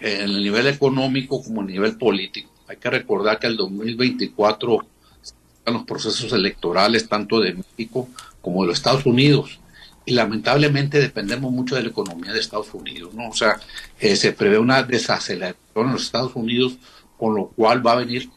en 0.00 0.22
el 0.22 0.42
nivel 0.42 0.66
económico 0.66 1.40
como 1.44 1.60
en 1.60 1.68
el 1.68 1.74
nivel 1.74 1.96
político. 1.96 2.50
Hay 2.66 2.78
que 2.78 2.90
recordar 2.90 3.38
que 3.38 3.46
el 3.46 3.56
2024 3.56 4.84
están 5.22 5.74
los 5.74 5.84
procesos 5.84 6.32
electorales 6.32 7.08
tanto 7.08 7.38
de 7.38 7.54
México 7.54 8.08
como 8.40 8.62
de 8.62 8.70
los 8.70 8.78
Estados 8.78 9.06
Unidos 9.06 9.60
y 10.06 10.14
lamentablemente 10.14 10.98
dependemos 10.98 11.52
mucho 11.52 11.76
de 11.76 11.84
la 11.84 11.90
economía 11.90 12.32
de 12.32 12.40
Estados 12.40 12.74
Unidos, 12.74 13.14
¿no? 13.14 13.28
O 13.28 13.34
sea, 13.34 13.60
eh, 14.00 14.16
se 14.16 14.32
prevé 14.32 14.58
una 14.58 14.82
desaceleración 14.82 15.86
en 15.86 15.92
los 15.92 16.02
Estados 16.02 16.34
Unidos, 16.34 16.78
con 17.16 17.36
lo 17.36 17.46
cual 17.50 17.86
va 17.86 17.92
a 17.92 17.96
venir 17.96 18.28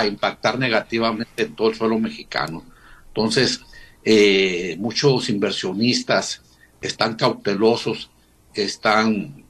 a 0.00 0.06
impactar 0.06 0.58
negativamente 0.58 1.42
en 1.42 1.54
todo 1.54 1.70
el 1.70 1.76
suelo 1.76 1.98
mexicano. 1.98 2.64
Entonces, 3.08 3.60
eh, 4.04 4.76
muchos 4.78 5.28
inversionistas 5.28 6.42
están 6.80 7.16
cautelosos, 7.16 8.10
están 8.54 9.44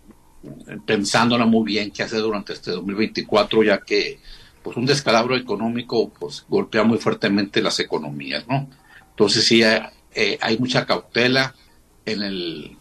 pensándola 0.87 1.47
muy 1.47 1.65
bien 1.65 1.91
qué 1.91 2.03
hacer 2.03 2.21
durante 2.21 2.53
este 2.53 2.71
2024, 2.71 3.63
ya 3.63 3.79
que 3.79 4.21
pues 4.63 4.77
un 4.77 4.87
descalabro 4.87 5.37
económico 5.37 6.11
pues 6.19 6.45
golpea 6.49 6.85
muy 6.85 6.99
fuertemente 6.99 7.63
las 7.63 7.79
economías, 7.81 8.47
¿no? 8.49 8.69
Entonces 9.11 9.45
sí 9.45 9.63
eh, 9.63 10.39
hay 10.41 10.59
mucha 10.59 10.87
cautela 10.87 11.55
en 12.05 12.23
el 12.23 12.77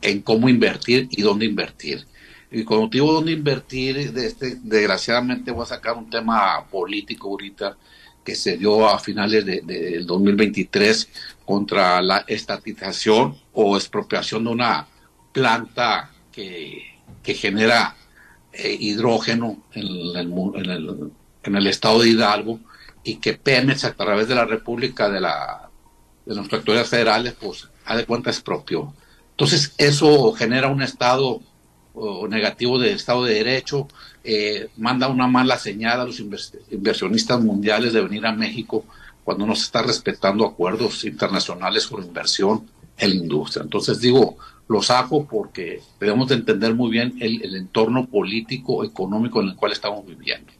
en 0.00 0.22
cómo 0.22 0.48
invertir 0.48 1.08
y 1.10 1.22
dónde 1.22 1.46
invertir. 1.46 2.06
Y 2.50 2.64
cuando 2.64 2.88
digo 2.88 3.12
dónde 3.12 3.32
invertir, 3.32 4.12
de 4.12 4.26
este, 4.26 4.56
desgraciadamente 4.62 5.50
voy 5.50 5.64
a 5.64 5.66
sacar 5.66 5.96
un 5.96 6.08
tema 6.08 6.66
político 6.70 7.28
ahorita 7.28 7.76
que 8.24 8.34
se 8.34 8.56
dio 8.56 8.88
a 8.88 8.98
finales 8.98 9.44
del 9.44 9.66
de, 9.66 10.02
2023 10.04 11.08
contra 11.44 12.00
la 12.02 12.24
estatización 12.26 13.36
o 13.52 13.76
expropiación 13.76 14.44
de 14.44 14.50
una 14.50 14.86
planta 15.32 16.10
que, 16.32 16.82
que 17.22 17.34
genera 17.34 17.96
eh, 18.52 18.76
hidrógeno 18.78 19.62
en 19.72 19.82
el, 19.82 20.16
en, 20.16 20.70
el, 20.70 21.12
en 21.42 21.56
el 21.56 21.66
estado 21.66 22.00
de 22.00 22.10
Hidalgo 22.10 22.60
y 23.02 23.16
que 23.16 23.34
Pemex 23.34 23.84
a 23.84 23.94
través 23.94 24.28
de 24.28 24.34
la 24.34 24.44
República 24.44 25.08
de 25.08 25.20
la 25.20 25.70
de 26.26 26.34
nuestras 26.34 26.60
autoridades 26.60 26.90
federales 26.90 27.34
pues 27.40 27.68
a 27.86 27.96
de 27.96 28.04
cuenta 28.04 28.30
expropió. 28.30 28.92
Entonces 29.30 29.72
eso 29.78 30.32
genera 30.32 30.68
un 30.68 30.82
estado 30.82 31.40
negativo 32.28 32.78
del 32.78 32.96
Estado 32.96 33.24
de 33.24 33.34
Derecho, 33.34 33.88
eh, 34.24 34.68
manda 34.76 35.08
una 35.08 35.26
mala 35.26 35.58
señal 35.58 36.00
a 36.00 36.04
los 36.04 36.20
inversionistas 36.20 37.40
mundiales 37.40 37.92
de 37.92 38.02
venir 38.02 38.26
a 38.26 38.32
México 38.32 38.84
cuando 39.24 39.46
no 39.46 39.54
se 39.54 39.64
está 39.64 39.82
respetando 39.82 40.46
acuerdos 40.46 41.04
internacionales 41.04 41.84
sobre 41.84 42.06
inversión 42.06 42.68
en 42.96 43.10
la 43.10 43.16
industria. 43.16 43.62
Entonces 43.62 44.00
digo, 44.00 44.36
lo 44.68 44.82
saco 44.82 45.26
porque 45.26 45.80
debemos 46.00 46.28
de 46.28 46.36
entender 46.36 46.74
muy 46.74 46.90
bien 46.90 47.16
el 47.20 47.54
entorno 47.54 48.06
político, 48.06 48.84
económico 48.84 49.40
en 49.40 49.48
el 49.48 49.56
cual 49.56 49.72
estamos 49.72 50.06
viviendo. 50.06 50.57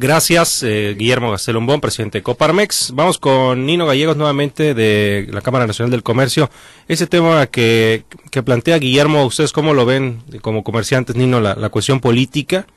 Gracias, 0.00 0.62
eh, 0.62 0.94
Guillermo 0.96 1.32
Gastelombón, 1.32 1.80
presidente 1.80 2.18
de 2.18 2.22
Coparmex. 2.22 2.92
Vamos 2.94 3.18
con 3.18 3.66
Nino 3.66 3.84
Gallegos 3.84 4.16
nuevamente 4.16 4.72
de 4.72 5.26
la 5.32 5.40
Cámara 5.40 5.66
Nacional 5.66 5.90
del 5.90 6.04
Comercio. 6.04 6.50
Ese 6.86 7.08
tema 7.08 7.48
que, 7.48 8.04
que 8.30 8.44
plantea 8.44 8.78
Guillermo, 8.78 9.26
¿ustedes 9.26 9.52
cómo 9.52 9.74
lo 9.74 9.86
ven 9.86 10.22
como 10.40 10.62
comerciantes, 10.62 11.16
Nino, 11.16 11.40
la, 11.40 11.56
la 11.56 11.68
cuestión 11.70 11.98
política 11.98 12.68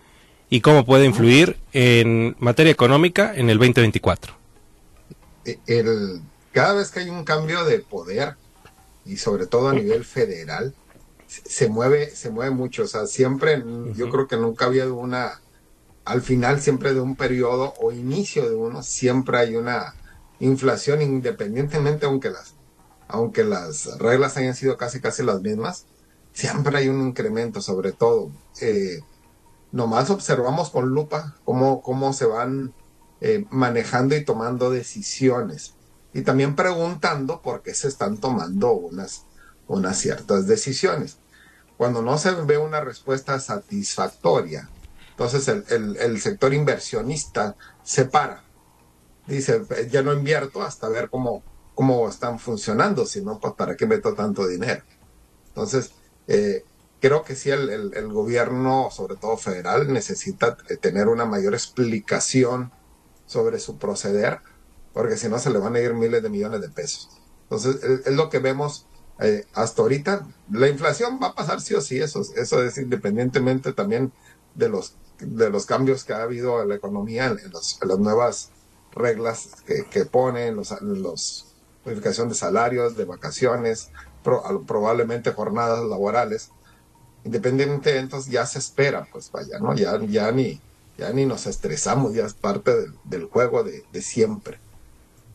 y 0.49 0.61
cómo 0.61 0.83
puede 0.83 1.05
influir 1.05 1.59
en 1.73 2.35
materia 2.39 2.71
económica 2.71 3.35
en 3.35 3.51
el 3.51 3.59
2024? 3.59 4.33
Eh, 5.45 5.59
el, 5.67 6.21
cada 6.51 6.73
vez 6.73 6.89
que 6.89 7.01
hay 7.01 7.09
un 7.09 7.23
cambio 7.23 7.65
de 7.65 7.81
poder, 7.81 8.33
y 9.05 9.17
sobre 9.17 9.45
todo 9.45 9.69
a 9.69 9.73
nivel 9.73 10.05
federal, 10.05 10.73
se 11.27 11.69
mueve, 11.69 12.09
se 12.09 12.31
mueve 12.31 12.49
mucho. 12.49 12.81
O 12.81 12.87
sea, 12.87 13.05
siempre, 13.05 13.63
yo 13.93 14.09
creo 14.09 14.27
que 14.27 14.37
nunca 14.37 14.65
había 14.65 14.91
una 14.91 15.39
al 16.05 16.21
final 16.21 16.61
siempre 16.61 16.93
de 16.93 17.01
un 17.01 17.15
periodo 17.15 17.73
o 17.79 17.91
inicio 17.91 18.49
de 18.49 18.55
uno, 18.55 18.83
siempre 18.83 19.37
hay 19.37 19.55
una 19.55 19.95
inflación 20.39 21.01
independientemente 21.01 22.05
aunque 22.05 22.29
las 22.29 22.55
aunque 23.11 23.43
las 23.43 23.97
reglas 23.99 24.37
hayan 24.37 24.55
sido 24.55 24.77
casi 24.77 25.01
casi 25.01 25.23
las 25.23 25.41
mismas, 25.41 25.85
siempre 26.33 26.77
hay 26.77 26.87
un 26.87 27.01
incremento, 27.01 27.61
sobre 27.61 27.91
todo. 27.91 28.31
Eh, 28.61 29.01
nomás 29.71 30.09
observamos 30.09 30.69
con 30.69 30.89
lupa 30.89 31.35
cómo, 31.43 31.81
cómo 31.81 32.13
se 32.13 32.25
van 32.25 32.73
eh, 33.19 33.45
manejando 33.49 34.15
y 34.15 34.23
tomando 34.23 34.71
decisiones. 34.71 35.75
Y 36.13 36.21
también 36.21 36.55
preguntando 36.55 37.41
por 37.41 37.61
qué 37.61 37.73
se 37.73 37.87
están 37.87 38.17
tomando 38.17 38.73
unas, 38.73 39.25
unas 39.67 39.97
ciertas 39.97 40.47
decisiones. 40.47 41.17
Cuando 41.77 42.01
no 42.01 42.17
se 42.17 42.31
ve 42.31 42.57
una 42.57 42.81
respuesta 42.81 43.39
satisfactoria, 43.39 44.69
entonces 45.11 45.47
el, 45.47 45.97
el 45.97 46.19
sector 46.19 46.53
inversionista 46.53 47.55
se 47.83 48.05
para. 48.05 48.43
Dice, 49.27 49.61
ya 49.89 50.01
no 50.01 50.13
invierto 50.13 50.61
hasta 50.61 50.89
ver 50.89 51.09
cómo, 51.09 51.43
cómo 51.75 52.09
están 52.09 52.39
funcionando, 52.39 53.05
si 53.05 53.21
no, 53.21 53.39
pues 53.39 53.53
para 53.53 53.75
qué 53.75 53.85
meto 53.85 54.13
tanto 54.13 54.47
dinero. 54.47 54.83
Entonces, 55.47 55.91
eh, 56.27 56.63
creo 56.99 57.23
que 57.23 57.35
sí 57.35 57.49
el, 57.49 57.69
el, 57.69 58.07
gobierno, 58.11 58.89
sobre 58.91 59.15
todo 59.15 59.37
federal, 59.37 59.91
necesita 59.91 60.57
eh, 60.69 60.77
tener 60.77 61.07
una 61.07 61.25
mayor 61.25 61.53
explicación 61.53 62.71
sobre 63.25 63.59
su 63.59 63.77
proceder, 63.77 64.39
porque 64.93 65.17
si 65.17 65.29
no 65.29 65.39
se 65.39 65.49
le 65.49 65.59
van 65.59 65.75
a 65.75 65.79
ir 65.79 65.93
miles 65.93 66.21
de 66.23 66.29
millones 66.29 66.61
de 66.61 66.69
pesos. 66.69 67.09
Entonces, 67.43 67.83
es, 68.05 68.13
lo 68.13 68.29
que 68.29 68.39
vemos 68.39 68.87
eh, 69.19 69.45
hasta 69.53 69.81
ahorita. 69.81 70.27
La 70.51 70.67
inflación 70.67 71.19
va 71.21 71.27
a 71.27 71.35
pasar 71.35 71.61
sí 71.61 71.73
o 71.73 71.81
sí, 71.81 71.99
eso, 71.99 72.21
eso 72.35 72.63
es 72.63 72.77
independientemente 72.77 73.73
también 73.73 74.11
de 74.55 74.69
los, 74.69 74.95
de 75.19 75.49
los 75.49 75.65
cambios 75.65 76.03
que 76.03 76.13
ha 76.13 76.23
habido 76.23 76.61
en 76.61 76.69
la 76.69 76.75
economía, 76.75 77.27
en, 77.27 77.39
las 77.51 77.99
nuevas 77.99 78.49
reglas 78.93 79.49
que, 79.65 79.85
que 79.85 80.05
ponen, 80.05 80.55
los, 80.55 80.79
los 80.81 81.51
modificación 81.85 82.29
de 82.29 82.35
salarios, 82.35 82.95
de 82.95 83.05
vacaciones, 83.05 83.89
probablemente 84.23 85.31
jornadas 85.31 85.83
laborales. 85.85 86.49
Independientemente, 87.23 87.97
entonces 87.97 88.31
ya 88.31 88.45
se 88.45 88.59
espera, 88.59 89.07
pues 89.11 89.31
vaya, 89.31 89.59
¿no? 89.59 89.75
Ya, 89.75 89.99
ya, 90.07 90.31
ni, 90.31 90.59
ya 90.97 91.11
ni 91.11 91.25
nos 91.25 91.47
estresamos, 91.47 92.13
ya 92.13 92.25
es 92.25 92.33
parte 92.33 92.71
del, 93.03 93.25
juego 93.25 93.63
de, 93.63 94.01
siempre. 94.01 94.59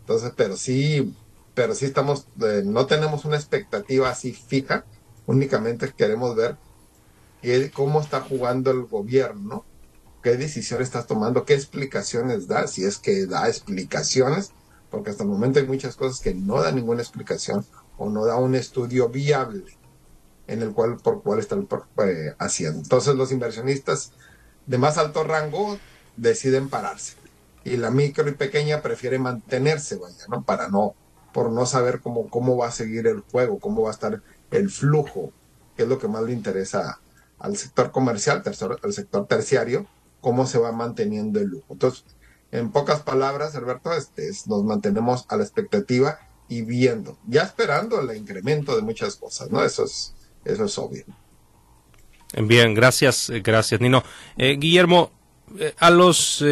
Entonces, 0.01 0.33
pero 0.37 0.57
sí, 0.57 1.15
pero 1.55 1.75
sí 1.75 1.85
estamos, 1.85 2.27
eh, 2.43 2.63
no 2.65 2.87
tenemos 2.87 3.25
una 3.25 3.37
expectativa 3.37 4.11
así 4.11 4.33
fija, 4.33 4.85
únicamente 5.27 5.93
queremos 5.97 6.37
ver 6.37 6.57
cómo 7.73 8.01
está 8.01 8.21
jugando 8.21 8.71
el 8.71 8.85
gobierno, 8.85 9.65
qué 10.23 10.37
decisiones 10.37 10.89
está 10.89 11.07
tomando, 11.07 11.45
qué 11.45 11.55
explicaciones 11.55 12.49
da, 12.49 12.67
si 12.67 12.85
es 12.85 12.99
que 12.99 13.27
da 13.27 13.49
explicaciones 13.49 14.53
porque 14.91 15.11
hasta 15.11 15.25
el 15.25 15.29
momento 15.29 15.59
hay 15.59 15.67
muchas 15.67 15.97
cosas 15.97 16.21
que 16.21 16.35
no 16.35 16.63
dan 16.63 16.77
ninguna 16.77 17.03
explicación 17.03 17.65
o 17.99 18.09
no 18.09 18.25
da 18.25 18.37
un 18.37 18.55
estudio 18.55 19.09
viable 19.09 19.65
en 20.47 20.63
el 20.63 20.73
cual 20.73 20.97
por 20.97 21.23
cuál 21.23 21.39
están 21.41 21.69
eh, 22.05 22.35
haciendo. 22.39 22.79
Entonces 22.79 23.15
los 23.15 23.33
inversionistas 23.33 24.13
de 24.67 24.79
más 24.79 24.97
alto 24.99 25.25
rango 25.25 25.79
deciden 26.17 26.69
pararse 26.69 27.15
y 27.65 27.77
la 27.77 27.91
micro 27.91 28.29
y 28.29 28.33
pequeña 28.33 28.81
prefiere 28.81 29.19
mantenerse, 29.19 29.97
vaya, 29.97 30.25
¿no? 30.29 30.45
Para 30.45 30.69
no, 30.69 30.95
por 31.33 31.51
no 31.51 31.67
saber 31.67 32.01
cómo, 32.01 32.29
cómo 32.31 32.57
va 32.57 32.69
a 32.69 32.73
seguir 32.73 33.07
el 33.09 33.21
juego, 33.21 33.59
cómo 33.59 33.83
va 33.83 33.91
a 33.91 33.93
estar 33.93 34.23
el 34.53 34.71
flujo, 34.71 35.33
que 35.77 35.83
es 35.83 35.89
lo 35.89 35.99
que 35.99 36.09
más 36.09 36.23
le 36.23 36.33
interesa 36.33 37.01
al 37.39 37.57
sector 37.57 37.91
comercial, 37.91 38.43
al 38.45 38.93
sector 38.93 39.27
terciario, 39.27 39.87
cómo 40.21 40.47
se 40.47 40.59
va 40.59 40.73
manteniendo 40.73 41.41
el 41.41 41.49
lujo. 41.49 41.67
Entonces, 41.71 42.05
en 42.53 42.71
pocas 42.71 43.03
palabras, 43.03 43.55
Alberto, 43.55 43.93
este, 43.93 44.31
nos 44.47 44.65
mantenemos 44.65 45.27
a 45.29 45.37
la 45.37 45.43
expectativa 45.43 46.19
y 46.49 46.63
viendo, 46.63 47.19
ya 47.27 47.43
esperando 47.43 48.01
el 48.01 48.17
incremento 48.17 48.77
de 48.77 48.83
muchas 48.83 49.17
cosas, 49.17 49.51
¿no? 49.51 49.65
Eso 49.65 49.85
es, 49.85 50.15
eso 50.45 50.65
es 50.65 50.79
obvio. 50.79 51.05
Bien, 52.35 52.75
gracias, 52.75 53.31
eh, 53.31 53.41
gracias, 53.41 53.81
Nino. 53.81 54.03
Eh, 54.37 54.57
Guillermo, 54.59 55.11
eh, 55.59 55.75
a 55.79 55.91
los 55.91 56.43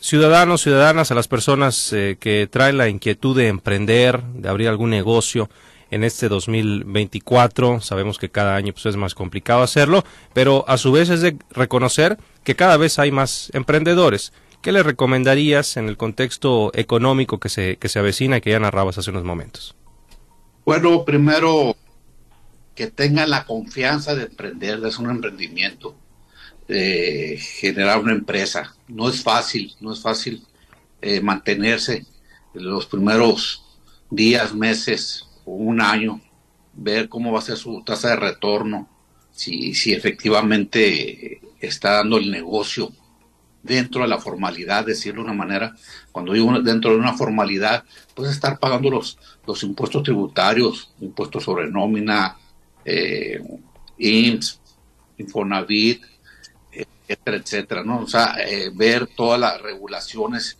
ciudadanos, 0.00 0.62
ciudadanas, 0.62 1.10
a 1.10 1.14
las 1.14 1.28
personas 1.28 1.90
que 1.90 2.48
traen 2.50 2.78
la 2.78 2.88
inquietud 2.88 3.36
de 3.36 3.48
emprender, 3.48 4.22
de 4.22 4.48
abrir 4.48 4.68
algún 4.68 4.90
negocio 4.90 5.48
en 5.92 6.04
este 6.04 6.30
2024, 6.30 7.82
sabemos 7.82 8.18
que 8.18 8.30
cada 8.30 8.56
año 8.56 8.72
pues, 8.72 8.86
es 8.86 8.96
más 8.96 9.14
complicado 9.14 9.62
hacerlo, 9.62 10.04
pero 10.32 10.64
a 10.66 10.78
su 10.78 10.90
vez 10.90 11.10
es 11.10 11.20
de 11.20 11.36
reconocer 11.50 12.16
que 12.44 12.56
cada 12.56 12.78
vez 12.78 12.98
hay 12.98 13.12
más 13.12 13.50
emprendedores. 13.52 14.32
¿Qué 14.62 14.72
le 14.72 14.82
recomendarías 14.82 15.76
en 15.76 15.88
el 15.88 15.98
contexto 15.98 16.70
económico 16.74 17.38
que 17.38 17.50
se, 17.50 17.76
que 17.76 17.90
se 17.90 17.98
avecina 17.98 18.38
y 18.38 18.40
que 18.40 18.50
ya 18.50 18.58
narrabas 18.58 18.96
hace 18.96 19.10
unos 19.10 19.24
momentos? 19.24 19.76
Bueno, 20.64 21.04
primero, 21.04 21.76
que 22.74 22.86
tengan 22.86 23.28
la 23.28 23.44
confianza 23.44 24.14
de 24.14 24.24
emprender, 24.24 24.80
de 24.80 24.88
hacer 24.88 25.04
un 25.04 25.10
emprendimiento, 25.10 25.94
de 26.68 27.38
generar 27.38 27.98
una 27.98 28.12
empresa. 28.12 28.74
No 28.88 29.10
es 29.10 29.22
fácil, 29.22 29.74
no 29.80 29.92
es 29.92 30.00
fácil 30.00 30.42
eh, 31.02 31.20
mantenerse 31.20 32.06
los 32.54 32.86
primeros 32.86 33.62
días, 34.08 34.54
meses 34.54 35.26
un 35.44 35.80
año, 35.80 36.20
ver 36.74 37.08
cómo 37.08 37.32
va 37.32 37.38
a 37.38 37.42
ser 37.42 37.56
su 37.56 37.82
tasa 37.82 38.10
de 38.10 38.16
retorno, 38.16 38.88
si, 39.30 39.74
si 39.74 39.92
efectivamente 39.92 41.40
está 41.60 41.92
dando 41.92 42.18
el 42.18 42.30
negocio 42.30 42.92
dentro 43.62 44.02
de 44.02 44.08
la 44.08 44.18
formalidad, 44.18 44.84
decirlo 44.84 45.22
de 45.22 45.30
una 45.30 45.36
manera, 45.36 45.74
cuando 46.10 46.32
digo 46.32 46.60
dentro 46.60 46.90
de 46.92 46.98
una 46.98 47.14
formalidad, 47.14 47.84
pues 48.14 48.30
estar 48.30 48.58
pagando 48.58 48.90
los, 48.90 49.18
los 49.46 49.62
impuestos 49.62 50.02
tributarios, 50.02 50.92
impuestos 51.00 51.44
sobre 51.44 51.70
nómina, 51.70 52.36
eh, 52.84 53.40
IMSS, 53.98 54.60
Infonavit, 55.18 56.02
etcétera, 56.72 57.36
etcétera, 57.36 57.84
¿no? 57.84 58.00
O 58.00 58.06
sea, 58.06 58.36
eh, 58.44 58.70
ver 58.74 59.06
todas 59.06 59.38
las 59.38 59.60
regulaciones 59.60 60.58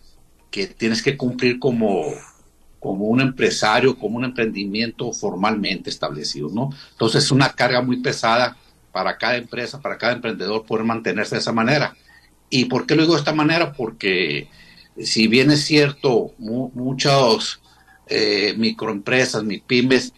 que 0.51 0.67
tienes 0.67 1.03
que 1.03 1.17
cumplir 1.17 1.59
como, 1.59 2.13
como 2.83 3.05
un 3.05 3.21
empresario, 3.21 3.97
como 3.97 4.19
un 4.19 4.25
emprendimiento 4.25 5.13
formalmente 5.13 5.89
establecido, 5.89 6.51
¿no? 6.53 6.71
Entonces 6.91 7.25
es 7.25 7.31
una 7.31 7.51
carga 7.51 7.81
muy 7.81 7.99
pesada 8.03 8.57
para 8.91 9.17
cada 9.17 9.37
empresa, 9.37 9.81
para 9.81 9.97
cada 9.97 10.15
emprendedor 10.15 10.67
poder 10.67 10.85
mantenerse 10.85 11.37
de 11.37 11.41
esa 11.41 11.53
manera. 11.53 11.95
¿Y 12.51 12.65
por 12.65 12.85
qué 12.85 12.97
lo 12.97 13.03
digo 13.03 13.15
de 13.15 13.21
esta 13.21 13.33
manera? 13.33 13.73
Porque 13.73 14.49
si 14.99 15.29
bien 15.29 15.53
es 15.53 15.65
cierto, 15.65 16.35
muchas 16.39 17.61
eh, 18.09 18.55
microempresas, 18.59 19.45
pymes, 19.65 20.13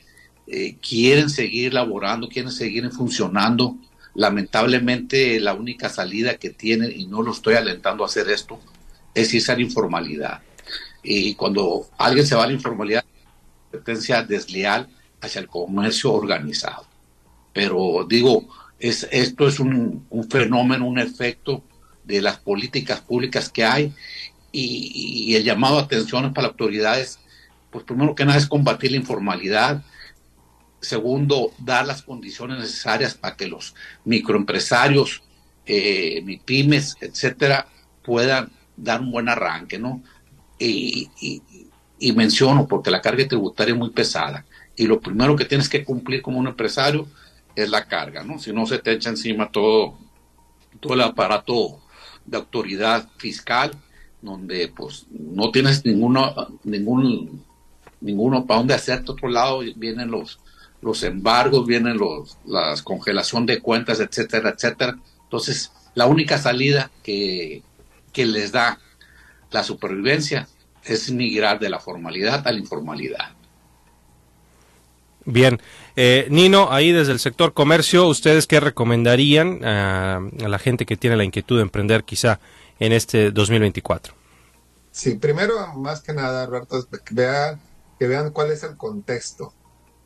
eh, 0.47 0.77
quieren 0.77 1.29
seguir 1.29 1.75
laborando, 1.75 2.29
quieren 2.29 2.51
seguir 2.51 2.91
funcionando. 2.91 3.77
Lamentablemente 4.15 5.39
la 5.39 5.53
única 5.53 5.91
salida 5.91 6.39
que 6.39 6.49
tienen, 6.49 6.99
y 6.99 7.07
no 7.09 7.21
lo 7.21 7.33
estoy 7.33 7.57
alentando 7.57 8.05
a 8.05 8.07
hacer 8.07 8.31
esto, 8.31 8.59
es 9.13 9.35
irse 9.35 9.53
a 9.53 9.57
la 9.57 9.63
informalidad. 9.63 10.41
Y 11.05 11.35
cuando 11.35 11.87
alguien 11.99 12.27
se 12.27 12.35
va 12.35 12.45
a 12.45 12.47
la 12.47 12.55
informalidad, 12.55 13.05
competencia 13.71 14.23
desleal 14.23 14.89
hacia 15.21 15.41
el 15.41 15.47
comercio 15.47 16.13
organizado. 16.13 16.87
Pero 17.53 18.05
digo, 18.09 18.49
es, 18.79 19.07
esto 19.13 19.47
es 19.47 19.61
un, 19.61 20.07
un 20.11 20.31
fenómeno, 20.31 20.87
un 20.87 20.99
efecto 20.99 21.63
de 22.05 22.21
las 22.21 22.39
políticas 22.39 23.01
públicas 23.01 23.49
que 23.49 23.65
hay 23.65 23.93
y, 24.53 25.35
el 25.35 25.45
llamado 25.45 25.79
a 25.79 25.83
atención 25.83 26.33
para 26.33 26.47
las 26.47 26.53
autoridades, 26.53 27.19
pues 27.71 27.85
primero 27.85 28.15
que 28.15 28.25
nada 28.25 28.39
es 28.39 28.47
combatir 28.47 28.93
la 28.93 28.99
informalidad, 28.99 29.83
segundo, 30.81 31.53
dar 31.59 31.87
las 31.87 32.03
condiciones 32.03 32.59
necesarias 32.59 33.15
para 33.15 33.37
que 33.37 33.49
los 33.49 33.75
microempresarios, 34.05 35.23
eh, 35.67 36.23
pymes, 36.45 36.97
etcétera, 37.01 37.67
puedan 38.05 38.51
dar 38.77 39.01
un 39.01 39.11
buen 39.11 39.29
arranque, 39.29 39.79
¿no? 39.79 40.03
Y, 40.59 41.11
y, 41.99 42.13
menciono, 42.13 42.67
porque 42.69 42.91
la 42.91 43.01
carga 43.01 43.27
tributaria 43.27 43.73
es 43.73 43.79
muy 43.79 43.91
pesada, 43.91 44.45
y 44.77 44.87
lo 44.87 45.01
primero 45.01 45.37
que 45.37 45.45
tienes 45.45 45.69
que 45.69 45.85
cumplir 45.85 46.23
como 46.23 46.39
un 46.39 46.47
empresario 46.47 47.09
es 47.57 47.71
la 47.71 47.87
carga, 47.87 48.23
¿no? 48.23 48.39
Si 48.39 48.53
no 48.53 48.67
se 48.67 48.79
te 48.79 48.93
echa 48.93 49.11
encima 49.11 49.51
todo, 49.51 49.99
todo 50.81 50.95
el 50.95 51.01
aparato 51.01 51.81
de 52.27 52.37
autoridad 52.37 53.09
fiscal, 53.17 53.73
donde 54.23 54.69
pues 54.69 55.07
no 55.11 55.51
tienes 55.51 55.85
ninguno, 55.85 56.35
ningún, 56.65 57.45
ninguno 58.01 58.47
para 58.47 58.59
dónde 58.59 58.75
hacerte 58.75 59.13
otro 59.13 59.29
lado, 59.29 59.61
vienen 59.77 60.11
los, 60.11 60.41
los 60.81 61.03
embargos, 61.03 61.67
vienen 61.67 61.99
los, 61.99 62.39
las 62.47 62.83
congelación 62.83 63.47
de 63.47 63.61
cuentas, 63.61 64.01
etcétera, 64.01 64.51
etcétera. 64.51 64.99
Entonces, 65.25 65.73
la 65.95 66.07
única 66.07 66.39
salida 66.39 66.91
que, 67.03 67.63
que 68.13 68.27
les 68.27 68.53
da 68.53 68.79
la 69.55 69.63
supervivencia 69.63 70.49
es 70.83 71.13
migrar 71.13 71.61
de 71.61 71.71
la 71.71 71.79
formalidad 71.79 72.47
a 72.47 72.51
la 72.51 72.59
informalidad. 72.59 73.31
Bien, 75.25 75.61
eh, 75.95 76.27
Nino, 76.29 76.73
ahí 76.73 76.91
desde 76.91 77.13
el 77.13 77.21
sector 77.21 77.55
comercio, 77.55 78.09
¿ustedes 78.09 78.49
qué 78.49 78.59
recomendarían 78.59 79.65
a, 79.65 80.21
la 80.37 80.59
gente 80.59 80.85
que 80.85 80.97
tiene 80.97 81.17
la 81.17 81.23
inquietud 81.23 81.57
de 81.57 81.63
emprender 81.63 82.03
quizá 82.03 82.41
en 82.81 82.93
este 82.93 83.31
2024? 83.31 84.13
Sí, 84.91 85.15
primero, 85.15 85.73
más 85.75 86.03
que 86.03 86.13
nada, 86.13 86.43
Alberto, 86.43 86.87
que 87.05 87.15
vean, 87.15 87.61
que 87.99 88.09
vean 88.09 88.33
cuál 88.33 88.51
es 88.51 88.65
el 88.65 88.77
contexto, 88.77 89.55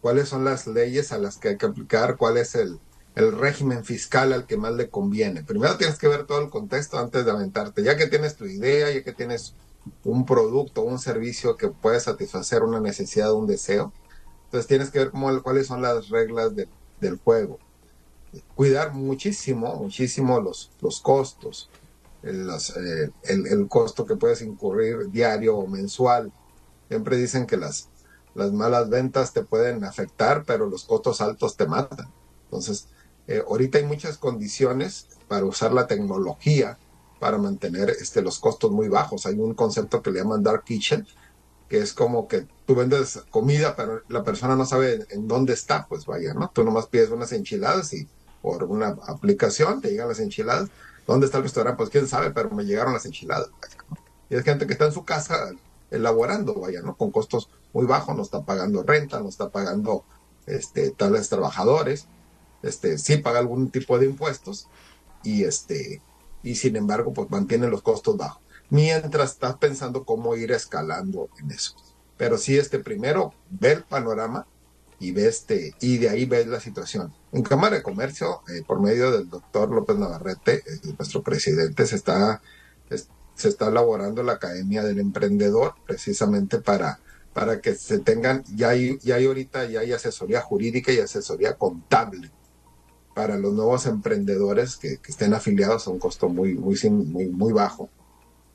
cuáles 0.03 0.29
son 0.29 0.45
las 0.45 0.67
leyes 0.67 1.11
a 1.11 1.19
las 1.19 1.39
que 1.39 1.49
hay 1.49 1.57
que 1.57 1.67
aplicar, 1.67 2.17
cuál 2.19 2.37
es 2.37 2.55
el, 2.55 2.79
el 3.19 3.37
régimen 3.37 3.85
fiscal 3.85 4.33
al 4.33 4.47
que 4.47 4.57
más 4.57 4.75
le 4.75 4.91
conviene. 4.91 5.43
Primero 5.43 5.77
tienes 5.77 5.99
que 5.99 6.07
ver 6.07 6.25
todo 6.25 6.41
el 6.41 6.51
contexto 6.51 6.99
antes 6.99 7.25
de 7.25 7.33
aventarte. 7.33 7.83
Ya 7.83 7.97
que 7.97 8.07
tienes 8.07 8.37
tu 8.37 8.47
idea, 8.47 8.93
ya 8.93 9.03
que 9.03 9.13
tienes 9.13 9.55
un 10.05 10.25
producto, 10.25 10.83
un 10.83 11.01
servicio 11.01 11.57
que 11.57 11.67
puede 11.67 11.99
satisfacer 11.99 12.63
una 12.63 12.79
necesidad 12.79 13.33
un 13.33 13.49
deseo, 13.49 13.93
entonces 14.45 14.69
tienes 14.69 14.91
que 14.91 15.01
ver 15.01 15.11
cuáles 15.43 15.67
son 15.67 15.83
las 15.83 16.11
reglas 16.11 16.53
del 16.55 17.19
juego. 17.19 17.59
Cuidar 18.55 18.95
muchísimo, 18.95 19.75
muchísimo 19.75 20.41
los, 20.41 20.71
los 20.81 21.01
costos, 21.01 21.71
eh, 22.23 23.11
el, 23.25 23.47
el, 23.49 23.69
costo 23.69 24.07
que 24.07 24.15
puedes 24.15 24.43
incurrir 24.43 25.11
diario 25.11 25.57
o 25.57 25.67
mensual. 25.67 26.33
Siempre 26.87 27.17
dicen 27.17 27.47
que 27.47 27.57
las, 27.57 27.89
las 28.37 28.53
malas 28.53 28.89
ventas 28.89 29.33
te 29.33 29.43
pueden 29.43 29.83
afectar, 29.83 30.45
pero 30.47 30.67
los 30.67 30.85
costos 30.85 31.21
altos 31.21 31.57
te 31.57 31.67
matan. 31.67 32.13
Entonces, 32.45 32.89
eh, 33.29 33.45
ahorita 33.47 33.79
hay 33.79 33.85
muchas 33.85 34.17
condiciones 34.17 35.07
para 35.29 35.45
usar 35.45 35.73
la 35.73 35.87
tecnología 35.87 36.79
para 37.21 37.37
mantener 37.37 37.91
este, 37.91 38.23
los 38.23 38.39
costos 38.39 38.71
muy 38.71 38.89
bajos. 38.89 39.27
Hay 39.27 39.39
un 39.39 39.55
concepto 39.55 40.03
que 40.03 40.11
le 40.11 40.21
llaman 40.21 40.43
Dark 40.43 40.65
Kitchen, 40.65 41.07
que 41.69 41.79
es 41.79 41.93
como 41.93 42.27
que 42.27 42.47
tú 42.67 42.75
vendes 42.75 43.21
comida, 43.31 43.77
pero 43.77 44.03
la 44.09 44.25
persona 44.25 44.57
no 44.57 44.65
sabe 44.65 45.07
en 45.11 45.29
dónde 45.29 45.53
está, 45.53 45.87
pues 45.87 46.07
vaya, 46.07 46.33
¿no? 46.33 46.51
Tú 46.55 46.65
nomás 46.65 46.87
pides 46.87 47.11
unas 47.11 47.33
enchiladas 47.33 47.93
y 47.93 48.09
por 48.41 48.65
una 48.65 48.97
aplicación 49.07 49.83
te 49.83 49.91
llegan 49.91 50.09
las 50.09 50.21
enchiladas. 50.21 50.71
¿Dónde 51.07 51.27
está 51.27 51.39
el 51.39 51.45
restaurante? 51.45 51.77
Pues 51.77 51.91
quién 51.91 52.09
sabe, 52.09 52.31
pero 52.31 52.51
me 52.51 52.65
llegaron 52.65 52.95
las 52.95 53.05
enchiladas. 53.05 53.51
Y 54.31 54.37
es 54.37 54.45
gente 54.45 54.67
que 54.67 54.73
está 54.73 54.87
en 54.87 54.93
su 54.93 55.05
casa 55.05 55.51
elaborando, 55.91 56.55
vaya, 56.55 56.81
¿no? 56.81 56.97
Con 56.97 57.11
costos 57.11 57.51
muy 57.75 57.85
bajos, 57.85 58.17
no 58.17 58.23
está 58.23 58.43
pagando 58.43 58.83
renta, 58.83 59.21
no 59.21 59.29
está 59.29 59.51
pagando 59.51 60.05
este, 60.47 60.91
tales 60.93 61.29
trabajadores 61.29 62.07
este, 62.63 62.99
sí 62.99 63.19
paga 63.19 63.39
algún 63.39 63.71
tipo 63.71 63.99
de 63.99 64.07
impuestos 64.07 64.69
y 65.23 65.45
este, 65.45 66.01
y 66.43 66.55
sin 66.55 66.77
embargo, 66.77 67.13
pues 67.13 67.31
mantiene 67.31 67.69
los 67.69 67.83
costos 67.83 68.17
bajos. 68.17 68.43
Mientras 68.71 69.33
estás 69.33 69.57
pensando 69.57 70.05
cómo 70.05 70.37
ir 70.37 70.53
escalando 70.53 71.29
en 71.41 71.51
eso. 71.51 71.75
Pero 72.17 72.37
sí, 72.37 72.59
este, 72.59 72.79
primero, 72.79 73.33
ve 73.51 73.73
el 73.73 73.83
panorama 73.85 74.47
y 75.01 75.13
ve 75.13 75.29
este, 75.29 75.75
y 75.81 75.99
de 75.99 76.11
ahí 76.11 76.27
ves 76.27 76.47
la 76.47 76.61
situación. 76.61 77.15
En 77.33 77.43
Cámara 77.43 77.77
de 77.77 77.83
Comercio, 77.83 78.43
eh, 78.49 78.63
por 78.67 78.81
medio 78.81 79.11
del 79.11 79.29
doctor 79.29 79.71
López 79.71 79.97
Navarrete, 79.97 80.57
eh, 80.57 80.81
nuestro 80.99 81.23
presidente, 81.23 81.87
se 81.87 81.97
está, 81.97 82.43
se 83.35 83.49
está 83.49 83.69
elaborando 83.69 84.23
la 84.23 84.33
Academia 84.33 84.83
del 84.83 84.99
Emprendedor 84.99 85.75
precisamente 85.87 86.59
para 86.59 87.01
para 87.35 87.61
que 87.61 87.77
se 87.77 88.01
tengan, 88.01 88.43
ya 88.57 88.71
hay, 88.71 88.99
ya 88.99 89.15
hay 89.15 89.27
ahorita, 89.27 89.65
ya 89.67 89.79
hay 89.79 89.93
asesoría 89.93 90.41
jurídica 90.41 90.91
y 90.91 90.99
asesoría 90.99 91.55
contable 91.55 92.33
para 93.19 93.37
los 93.37 93.53
nuevos 93.53 93.85
emprendedores 93.87 94.77
que, 94.77 95.01
estén 95.09 95.35
afiliados 95.35 95.89
a 95.89 95.91
un 95.91 95.99
costo 95.99 96.29
muy, 96.29 96.55
muy, 96.55 96.79
muy, 97.33 97.53
bajo. 97.53 97.91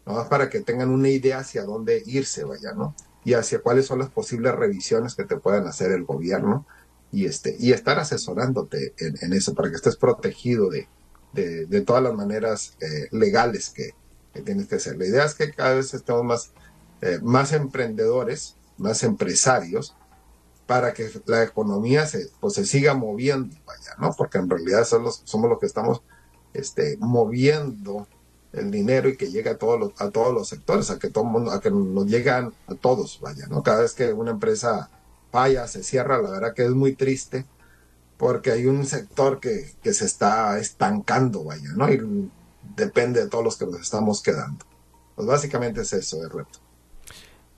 ¿no? 0.06 0.30
Para 0.30 0.49
que 0.49 0.62
tengan 0.62 0.89
una 0.89 1.10
idea 1.10 1.39
hacia 1.39 1.65
dónde 1.65 2.02
irse, 2.06 2.45
vaya, 2.45 2.71
¿no? 2.71 2.95
Y 3.26 3.34
hacia 3.34 3.60
cuáles 3.60 3.88
son 3.88 3.99
las 3.99 4.10
posibles 4.10 4.56
revisiones 4.56 5.15
que 5.15 5.26
te 5.26 5.36
puedan 5.36 5.67
hacer 5.67 5.91
el 5.91 6.06
gobierno 6.06 6.65
y, 7.12 7.26
este, 7.26 7.58
y 7.60 7.73
estar 7.73 7.99
asesorándote 7.99 8.93
en, 8.99 9.34
eso 9.34 9.54
para 9.54 9.69
que 9.69 9.76
estés 9.76 9.97
protegido 9.97 10.69
de, 10.69 10.88
de, 11.34 11.82
todas 11.82 12.02
las 12.02 12.13
maneras 12.13 12.78
eh, 12.80 13.10
legales 13.12 13.69
que, 13.69 13.89
tienes 14.45 14.67
que 14.67 14.76
hacer. 14.76 14.95
La 14.95 15.08
idea 15.08 15.26
es 15.26 15.36
que 15.36 15.52
cada 15.52 15.73
vez 15.73 15.93
estemos 15.93 16.23
más, 16.23 16.52
eh, 17.02 17.19
más 17.21 17.52
emprendedores, 17.52 18.56
más 18.78 19.04
empresarios, 19.04 19.93
para 20.67 20.93
que 20.93 21.10
la 21.26 21.43
economía 21.43 22.06
se, 22.06 22.30
pues, 22.39 22.54
se 22.54 22.65
siga 22.65 22.93
moviendo, 22.93 23.56
vaya, 23.65 23.95
¿no? 23.99 24.13
Porque 24.13 24.38
en 24.38 24.49
realidad 24.49 24.86
somos, 24.86 25.21
somos 25.26 25.49
los 25.49 25.60
que 25.60 25.65
estamos 25.65 26.02
este, 26.54 26.97
moviendo 26.99 28.08
el 28.54 28.71
dinero 28.71 29.10
y 29.10 29.17
que 29.17 29.32
llegue 29.32 29.49
a 29.49 29.58
todos 29.58 29.80
los, 29.80 30.02
a 30.02 30.12
todos 30.12 30.34
los 30.34 30.47
sectores, 30.47 30.89
a 30.89 30.99
que 30.99 31.10
todo 31.10 31.23
mundo, 31.23 31.52
a 31.52 31.60
que 31.60 31.71
nos 31.71 32.06
llegan 32.06 32.54
a 32.67 32.76
todos, 32.76 33.19
vaya, 33.21 33.47
¿no? 33.47 33.63
Cada 33.63 33.82
vez 33.82 33.93
que 33.93 34.13
una 34.13 34.32
empresa 34.32 34.89
falla, 35.32 35.67
se 35.67 35.84
cierra, 35.84 36.21
la 36.21 36.30
verdad 36.30 36.54
que 36.54 36.63
es 36.63 36.71
muy 36.71 36.95
triste, 36.95 37.45
porque 38.17 38.52
hay 38.52 38.67
un 38.67 38.86
sector 38.86 39.39
que, 39.39 39.73
que 39.82 39.93
se 39.93 40.06
está 40.06 40.60
estancando, 40.60 41.43
vaya, 41.43 41.69
¿no? 41.76 41.91
Y 41.91 42.30
depende 42.76 43.21
de 43.21 43.30
todos 43.30 43.43
los 43.43 43.58
que 43.58 43.65
nos 43.65 43.82
estamos 43.82 44.21
quedando. 44.21 44.65
Pues 45.15 45.28
básicamente 45.28 45.82
es 45.82 45.93
eso 45.93 46.23
el 46.23 46.30
reto. 46.30 46.62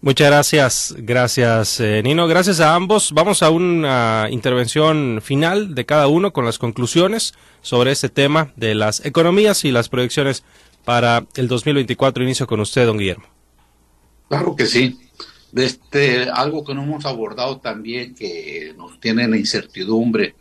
Muchas 0.06 0.28
gracias, 0.28 0.96
gracias 1.00 1.80
eh, 1.80 2.04
Nino, 2.04 2.28
gracias 2.28 2.60
a 2.60 2.76
ambos. 2.76 3.12
Vamos 3.12 3.41
a 3.41 3.50
una 3.50 4.28
intervención 4.30 5.20
final 5.20 5.74
de 5.74 5.88
cada 5.88 6.08
uno 6.08 6.32
con 6.32 6.46
las 6.46 6.60
conclusiones 6.60 7.34
sobre 7.63 7.91
este 7.91 8.10
tema 8.10 8.54
de 8.56 8.76
las 8.76 9.04
economías 9.04 9.65
y 9.65 9.72
las 9.72 9.89
proyecciones 9.89 10.44
para 10.84 11.26
el 11.34 11.48
2024. 11.48 12.24
Inicio 12.24 12.46
con 12.46 12.60
usted, 12.60 12.86
don 12.86 13.00
Guillermo. 13.00 13.26
Claro 14.30 14.56
que 14.56 14.68
sí. 14.68 15.00
Este, 15.56 16.30
algo 16.30 16.63
que 16.63 16.76
no 16.76 16.84
hemos 16.84 17.04
abordado 17.08 17.58
también 17.58 18.13
que 18.13 18.76
nos 18.78 19.00
tiene 19.00 19.24
en 19.24 19.34
incertidumbre, 19.34 20.36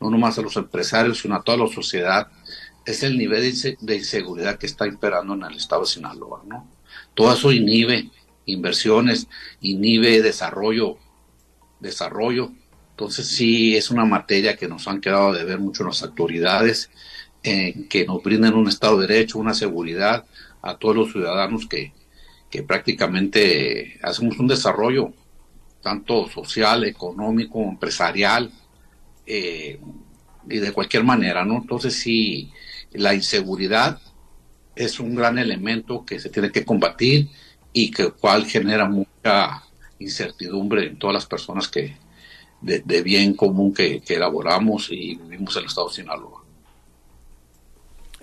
no 0.00 0.10
nomás 0.10 0.38
a 0.38 0.42
los 0.42 0.56
empresarios, 0.56 1.18
sino 1.18 1.34
a 1.34 1.42
toda 1.42 1.58
la 1.58 1.66
sociedad, 1.66 2.28
es 2.86 3.02
el 3.02 3.18
nivel 3.18 3.52
de 3.80 3.96
inseguridad 3.96 4.58
que 4.58 4.66
está 4.66 4.86
imperando 4.86 5.34
en 5.34 5.42
el 5.42 5.56
estado 5.56 5.80
de 5.80 5.88
Sinaloa. 5.88 6.44
¿no? 6.46 6.68
Todo 7.14 7.32
eso 7.32 7.50
inhibe 7.50 8.12
inversiones, 8.52 9.28
inhibe 9.60 10.22
desarrollo, 10.22 10.98
desarrollo. 11.80 12.50
Entonces 12.90 13.28
sí 13.28 13.76
es 13.76 13.90
una 13.90 14.04
materia 14.04 14.56
que 14.56 14.68
nos 14.68 14.88
han 14.88 15.00
quedado 15.00 15.32
de 15.32 15.44
ver 15.44 15.58
mucho 15.58 15.84
las 15.84 16.02
autoridades, 16.02 16.90
que 17.42 18.04
nos 18.06 18.22
brinden 18.22 18.54
un 18.54 18.68
Estado 18.68 18.98
de 18.98 19.06
Derecho, 19.06 19.38
una 19.38 19.54
seguridad 19.54 20.26
a 20.60 20.76
todos 20.76 20.96
los 20.96 21.12
ciudadanos 21.12 21.66
que, 21.66 21.92
que 22.50 22.62
prácticamente 22.62 23.98
hacemos 24.02 24.38
un 24.38 24.48
desarrollo 24.48 25.12
tanto 25.80 26.28
social, 26.28 26.84
económico, 26.84 27.62
empresarial, 27.62 28.50
eh, 29.26 29.78
y 30.48 30.58
de 30.58 30.72
cualquier 30.72 31.04
manera, 31.04 31.44
¿no? 31.44 31.56
Entonces 31.56 31.94
sí, 31.94 32.50
la 32.92 33.14
inseguridad 33.14 34.00
es 34.74 34.98
un 35.00 35.14
gran 35.14 35.38
elemento 35.38 36.04
que 36.04 36.18
se 36.18 36.30
tiene 36.30 36.50
que 36.50 36.64
combatir 36.64 37.28
y 37.80 37.92
que 37.92 38.10
cual 38.10 38.44
genera 38.44 38.88
mucha 38.88 39.62
incertidumbre 40.00 40.88
en 40.88 40.98
todas 40.98 41.14
las 41.14 41.26
personas 41.26 41.68
que 41.68 41.96
de, 42.60 43.02
bien 43.02 43.34
común 43.34 43.72
que, 43.72 44.02
elaboramos 44.08 44.88
y 44.90 45.14
vivimos 45.14 45.54
en 45.54 45.60
el 45.60 45.68
estado 45.68 45.88
de 45.88 45.94
Sinaloa. 45.94 46.42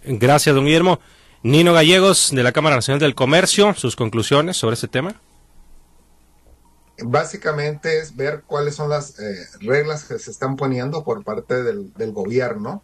Gracias, 0.03 0.53
don 0.53 0.65
Guillermo. 0.65 0.99
Nino 1.41 1.71
Gallegos, 1.71 2.31
de 2.33 2.43
la 2.43 2.51
Cámara 2.51 2.75
Nacional 2.75 2.99
del 2.99 3.15
Comercio, 3.15 3.73
sus 3.75 3.95
conclusiones 3.95 4.57
sobre 4.57 4.73
ese 4.73 4.89
tema. 4.89 5.21
Básicamente 7.01 7.99
es 7.99 8.13
ver 8.13 8.43
cuáles 8.45 8.75
son 8.75 8.89
las 8.89 9.17
eh, 9.19 9.47
reglas 9.61 10.03
que 10.03 10.19
se 10.19 10.31
están 10.31 10.57
poniendo 10.57 11.05
por 11.05 11.23
parte 11.23 11.63
del, 11.63 11.93
gobierno, 12.11 12.83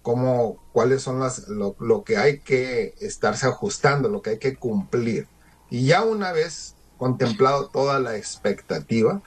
cómo, 0.00 0.56
cuáles 0.72 1.02
son 1.02 1.20
las, 1.20 1.48
lo, 1.48 1.76
lo 1.80 2.02
que 2.02 2.16
hay 2.16 2.38
que 2.38 2.94
estarse 2.98 3.46
ajustando, 3.46 4.08
lo 4.08 4.22
que 4.22 4.30
hay 4.30 4.38
que 4.38 4.56
cumplir 4.56 5.26
y 5.72 5.86
ya 5.86 6.02
una 6.02 6.32
vez 6.32 6.74
contemplado 6.98 7.70
toda 7.70 7.98
la 7.98 8.18
expectativa, 8.18 9.22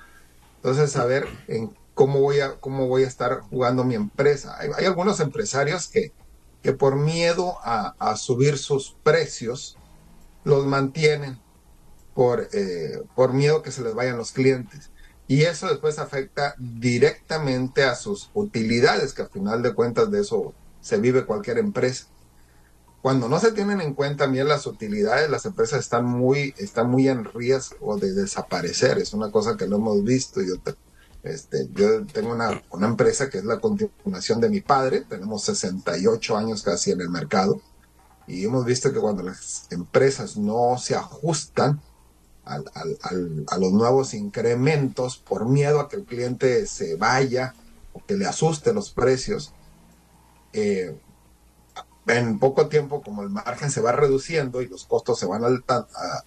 entonces 0.58 0.92
saber 0.92 1.28
en 1.48 1.76
cómo 1.96 2.22
voy 2.22 2.40
a, 2.40 2.60
cómo 2.60 2.88
voy 2.88 3.04
a 3.04 3.08
estar 3.08 3.40
jugando 3.40 3.84
mi 3.84 3.96
empresa. 3.96 4.56
Hay, 4.60 4.86
algunos 4.86 5.20
empresarios 5.22 5.88
que, 5.88 6.14
que 6.62 6.72
por 6.72 6.98
miedo 6.98 7.58
a, 7.64 8.16
subir 8.16 8.60
sus 8.60 8.96
precios, 9.02 9.76
los 10.44 10.68
mantienen 10.68 11.40
por, 12.14 12.48
eh, 12.54 13.02
por 13.16 13.34
miedo 13.34 13.64
que 13.64 13.72
se 13.72 13.82
les 13.82 13.96
vayan 13.96 14.16
los 14.16 14.32
clientes. 14.32 14.92
Y 15.28 15.42
eso 15.46 15.66
después 15.66 15.98
afecta 15.98 16.54
directamente 16.60 17.86
a 17.86 17.96
sus 17.96 18.30
utilidades, 18.36 19.14
que 19.14 19.24
al 19.24 19.30
final 19.30 19.64
de 19.64 19.74
cuentas 19.74 20.12
de 20.12 20.22
eso 20.22 20.54
se 20.80 21.00
vive 21.00 21.26
cualquier 21.26 21.58
empresa 21.58 22.06
cuando 23.06 23.30
no 23.30 23.40
se 23.40 23.52
tienen 23.52 23.82
en 23.82 23.94
cuenta 23.94 24.26
bien 24.26 24.48
las 24.48 24.66
utilidades, 24.66 25.30
las 25.30 25.46
empresas 25.46 25.80
están 25.80 26.06
muy, 26.06 26.56
están 26.58 26.90
muy 26.90 27.08
en 27.08 27.24
riesgo 27.24 27.98
de 27.98 28.14
desaparecer. 28.14 28.98
Es 28.98 29.14
una 29.14 29.30
cosa 29.30 29.56
que 29.56 29.68
no 29.68 29.76
hemos 29.76 30.04
visto. 30.04 30.42
Yo, 30.42 30.56
este, 31.22 31.70
yo 31.76 32.04
tengo 32.08 32.32
una, 32.32 32.64
una 32.72 32.88
empresa 32.88 33.30
que 33.30 33.38
es 33.38 33.46
la 33.46 33.60
continuación 33.60 34.42
de 34.42 34.50
mi 34.50 34.60
padre. 34.62 35.02
Tenemos 35.02 35.44
68 35.44 36.36
años 36.36 36.64
casi 36.64 36.94
en 36.94 37.02
el 37.02 37.12
mercado. 37.12 37.62
Y 38.26 38.44
hemos 38.44 38.66
visto 38.66 38.92
que 38.92 39.00
cuando 39.00 39.22
las 39.22 39.68
empresas 39.70 40.36
no 40.36 40.80
se 40.80 40.96
ajustan 40.96 41.80
al, 42.44 42.66
al, 42.74 43.46
a 43.52 43.58
los 43.60 43.72
nuevos 43.72 44.16
incrementos 44.16 45.18
por 45.20 45.46
miedo 45.48 45.80
a 45.80 45.90
que 45.90 45.98
el 45.98 46.06
cliente 46.06 46.66
se 46.66 46.96
vaya 46.96 47.54
o 47.94 48.04
que 48.04 48.18
le 48.18 48.26
asuste 48.26 48.74
los 48.74 48.90
precios, 48.90 49.54
eh, 50.54 50.98
en 52.08 52.40
poco 52.40 52.68
tiempo, 52.68 53.02
como 53.02 53.24
el 53.24 53.30
margen 53.30 53.72
se 53.72 53.82
va 53.82 53.92
reduciendo 53.92 54.62
y 54.62 54.68
los 54.68 54.86
costos 54.86 55.20
se 55.20 55.26
van 55.26 55.64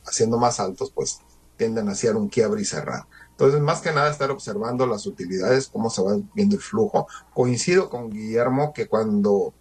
haciendo 0.04 0.38
más 0.38 0.60
altos, 0.60 0.90
pues 0.90 1.20
tienden 1.56 1.88
a 1.88 1.92
hacer 1.92 2.16
un 2.16 2.28
quiebre 2.28 2.62
y 2.62 2.64
cerrar. 2.64 3.04
Entonces, 3.30 3.60
más 3.60 3.80
que 3.80 3.92
nada, 3.92 4.10
estar 4.10 4.30
observando 4.30 4.86
las 4.86 5.06
utilidades, 5.06 5.68
cómo 5.68 5.90
se 5.90 6.02
va 6.02 6.16
viendo 6.34 6.56
el 6.56 6.62
flujo. 6.62 7.06
Coincido 7.32 7.88
con 7.88 8.10
Guillermo 8.10 8.72
que 8.72 8.88
cuando, 8.88 9.54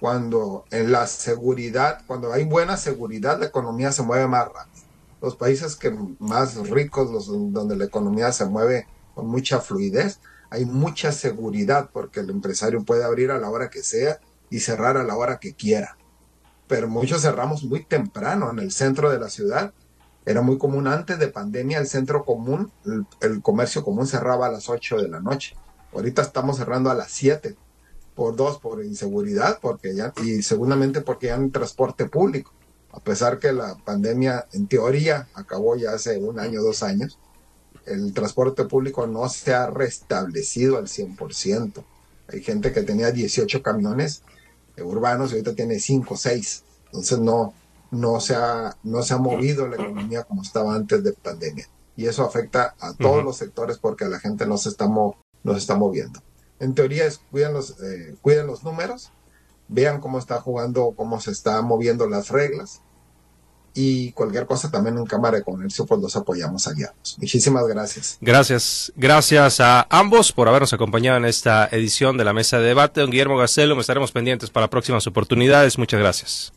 cuando 0.00 0.64
en 0.70 0.92
la 0.92 1.06
seguridad, 1.06 2.02
cuando 2.06 2.32
hay 2.32 2.44
buena 2.44 2.76
seguridad, 2.78 3.38
la 3.38 3.46
economía 3.46 3.92
se 3.92 4.02
mueve 4.02 4.26
más 4.26 4.46
rápido. 4.46 4.86
Los 5.20 5.36
países 5.36 5.76
que 5.76 5.94
más 6.18 6.56
ricos, 6.70 7.26
donde 7.26 7.76
la 7.76 7.84
economía 7.84 8.32
se 8.32 8.46
mueve 8.46 8.86
con 9.14 9.26
mucha 9.26 9.60
fluidez, 9.60 10.20
hay 10.48 10.64
mucha 10.64 11.12
seguridad 11.12 11.90
porque 11.92 12.20
el 12.20 12.30
empresario 12.30 12.82
puede 12.84 13.04
abrir 13.04 13.30
a 13.30 13.38
la 13.38 13.50
hora 13.50 13.68
que 13.68 13.82
sea 13.82 14.20
y 14.50 14.60
cerrar 14.60 14.96
a 14.96 15.04
la 15.04 15.16
hora 15.16 15.38
que 15.38 15.54
quiera. 15.54 15.96
Pero 16.66 16.88
muchos 16.88 17.22
cerramos 17.22 17.64
muy 17.64 17.84
temprano 17.84 18.50
en 18.50 18.58
el 18.58 18.72
centro 18.72 19.10
de 19.10 19.18
la 19.18 19.28
ciudad. 19.28 19.72
Era 20.26 20.42
muy 20.42 20.58
común 20.58 20.86
antes 20.86 21.18
de 21.18 21.28
pandemia 21.28 21.78
el 21.78 21.86
centro 21.86 22.24
común, 22.24 22.70
el, 23.20 23.40
comercio 23.40 23.82
común 23.82 24.06
cerraba 24.06 24.46
a 24.46 24.52
las 24.52 24.68
8 24.68 24.98
de 24.98 25.08
la 25.08 25.20
noche. 25.20 25.56
Ahorita 25.94 26.20
estamos 26.22 26.58
cerrando 26.58 26.90
a 26.90 26.94
las 26.94 27.10
7 27.10 27.56
por 28.14 28.36
dos, 28.36 28.58
por 28.58 28.84
inseguridad, 28.84 29.58
porque 29.62 29.94
ya, 29.94 30.12
y 30.22 30.42
seguramente 30.42 31.00
porque 31.00 31.28
ya 31.28 31.38
no 31.38 31.44
hay 31.44 31.50
transporte 31.50 32.06
público. 32.06 32.52
A 32.90 33.00
pesar 33.00 33.38
que 33.38 33.52
la 33.52 33.76
pandemia 33.84 34.46
en 34.52 34.66
teoría 34.66 35.28
acabó 35.34 35.76
ya 35.76 35.92
hace 35.92 36.18
un 36.18 36.40
año, 36.40 36.60
dos 36.60 36.82
años, 36.82 37.18
el 37.86 38.12
transporte 38.12 38.64
público 38.64 39.06
no 39.06 39.28
se 39.28 39.54
ha 39.54 39.68
restablecido 39.68 40.78
al 40.78 40.88
100%. 40.88 41.84
Hay 42.28 42.42
gente 42.42 42.72
que 42.72 42.82
tenía 42.82 43.10
18 43.10 43.62
camiones 43.62 44.22
urbanos 44.82 45.30
y 45.30 45.34
ahorita 45.34 45.54
tiene 45.54 45.78
5 45.78 46.14
o 46.14 46.16
6. 46.16 46.64
Entonces 46.86 47.18
no, 47.18 47.54
no, 47.90 48.20
se 48.20 48.34
ha, 48.34 48.76
no 48.82 49.02
se 49.02 49.14
ha 49.14 49.18
movido 49.18 49.66
la 49.66 49.76
economía 49.76 50.24
como 50.24 50.42
estaba 50.42 50.74
antes 50.74 51.02
de 51.02 51.12
pandemia. 51.12 51.68
Y 51.96 52.06
eso 52.06 52.24
afecta 52.24 52.74
a 52.78 52.94
todos 52.94 53.24
los 53.24 53.36
sectores 53.36 53.78
porque 53.78 54.04
la 54.04 54.20
gente 54.20 54.46
no 54.46 54.56
se 54.56 54.68
está, 54.68 54.86
no 54.86 55.16
se 55.52 55.58
está 55.58 55.74
moviendo. 55.74 56.22
En 56.60 56.74
teoría 56.74 57.06
es 57.06 57.18
cuiden 57.30 57.54
los, 57.54 57.80
eh, 57.82 58.16
cuiden 58.20 58.46
los 58.46 58.62
números, 58.62 59.12
vean 59.68 60.00
cómo 60.00 60.18
está 60.18 60.40
jugando, 60.40 60.94
cómo 60.96 61.20
se 61.20 61.30
está 61.30 61.60
moviendo 61.62 62.08
las 62.08 62.30
reglas 62.30 62.82
y 63.74 64.12
cualquier 64.12 64.46
cosa 64.46 64.70
también 64.70 64.98
en 64.98 65.06
Cámara 65.06 65.38
de 65.38 65.44
Comercio 65.44 65.86
pues 65.86 66.00
los 66.00 66.16
apoyamos 66.16 66.66
aliados. 66.66 67.16
Muchísimas 67.18 67.66
gracias. 67.66 68.18
Gracias, 68.20 68.92
gracias 68.96 69.60
a 69.60 69.86
ambos 69.90 70.32
por 70.32 70.48
habernos 70.48 70.72
acompañado 70.72 71.16
en 71.18 71.24
esta 71.24 71.68
edición 71.70 72.16
de 72.16 72.24
la 72.24 72.32
mesa 72.32 72.58
de 72.58 72.66
debate. 72.66 73.00
Don 73.00 73.10
Guillermo 73.10 73.36
Gacelo, 73.36 73.78
estaremos 73.80 74.12
pendientes 74.12 74.50
para 74.50 74.68
próximas 74.68 75.06
oportunidades. 75.06 75.78
Muchas 75.78 76.00
gracias. 76.00 76.52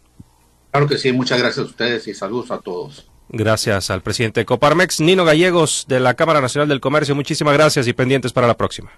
Claro 0.72 0.88
que 0.88 0.98
sí, 0.98 1.12
muchas 1.12 1.38
gracias 1.38 1.66
a 1.66 1.70
ustedes 1.70 2.08
y 2.08 2.14
saludos 2.14 2.50
a 2.52 2.60
todos. 2.60 3.12
Gracias 3.30 3.90
al 3.90 4.02
presidente 4.02 4.42
de 4.42 4.46
Coparmex, 4.46 5.00
Nino 5.00 5.24
Gallegos, 5.24 5.86
de 5.88 6.00
la 6.00 6.16
Cámara 6.16 6.42
Nacional 6.42 6.68
del 6.68 6.82
Comercio. 6.82 7.16
Muchísimas 7.16 7.54
gracias 7.54 7.88
y 7.88 7.94
pendientes 7.94 8.34
para 8.34 8.48
la 8.48 8.58
próxima. 8.58 8.92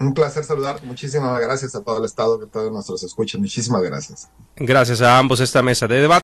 Un 0.00 0.14
placer 0.14 0.44
saludar. 0.44 0.82
Muchísimas 0.84 1.38
gracias 1.40 1.74
a 1.74 1.82
todo 1.82 1.98
el 1.98 2.06
Estado 2.06 2.40
que 2.40 2.46
todos 2.46 2.72
nuestros 2.72 3.02
escuchan. 3.02 3.42
Muchísimas 3.42 3.82
gracias. 3.82 4.30
Gracias 4.56 5.02
a 5.02 5.18
ambos 5.18 5.40
esta 5.40 5.62
mesa 5.62 5.86
de 5.86 5.96
debate. 6.00 6.18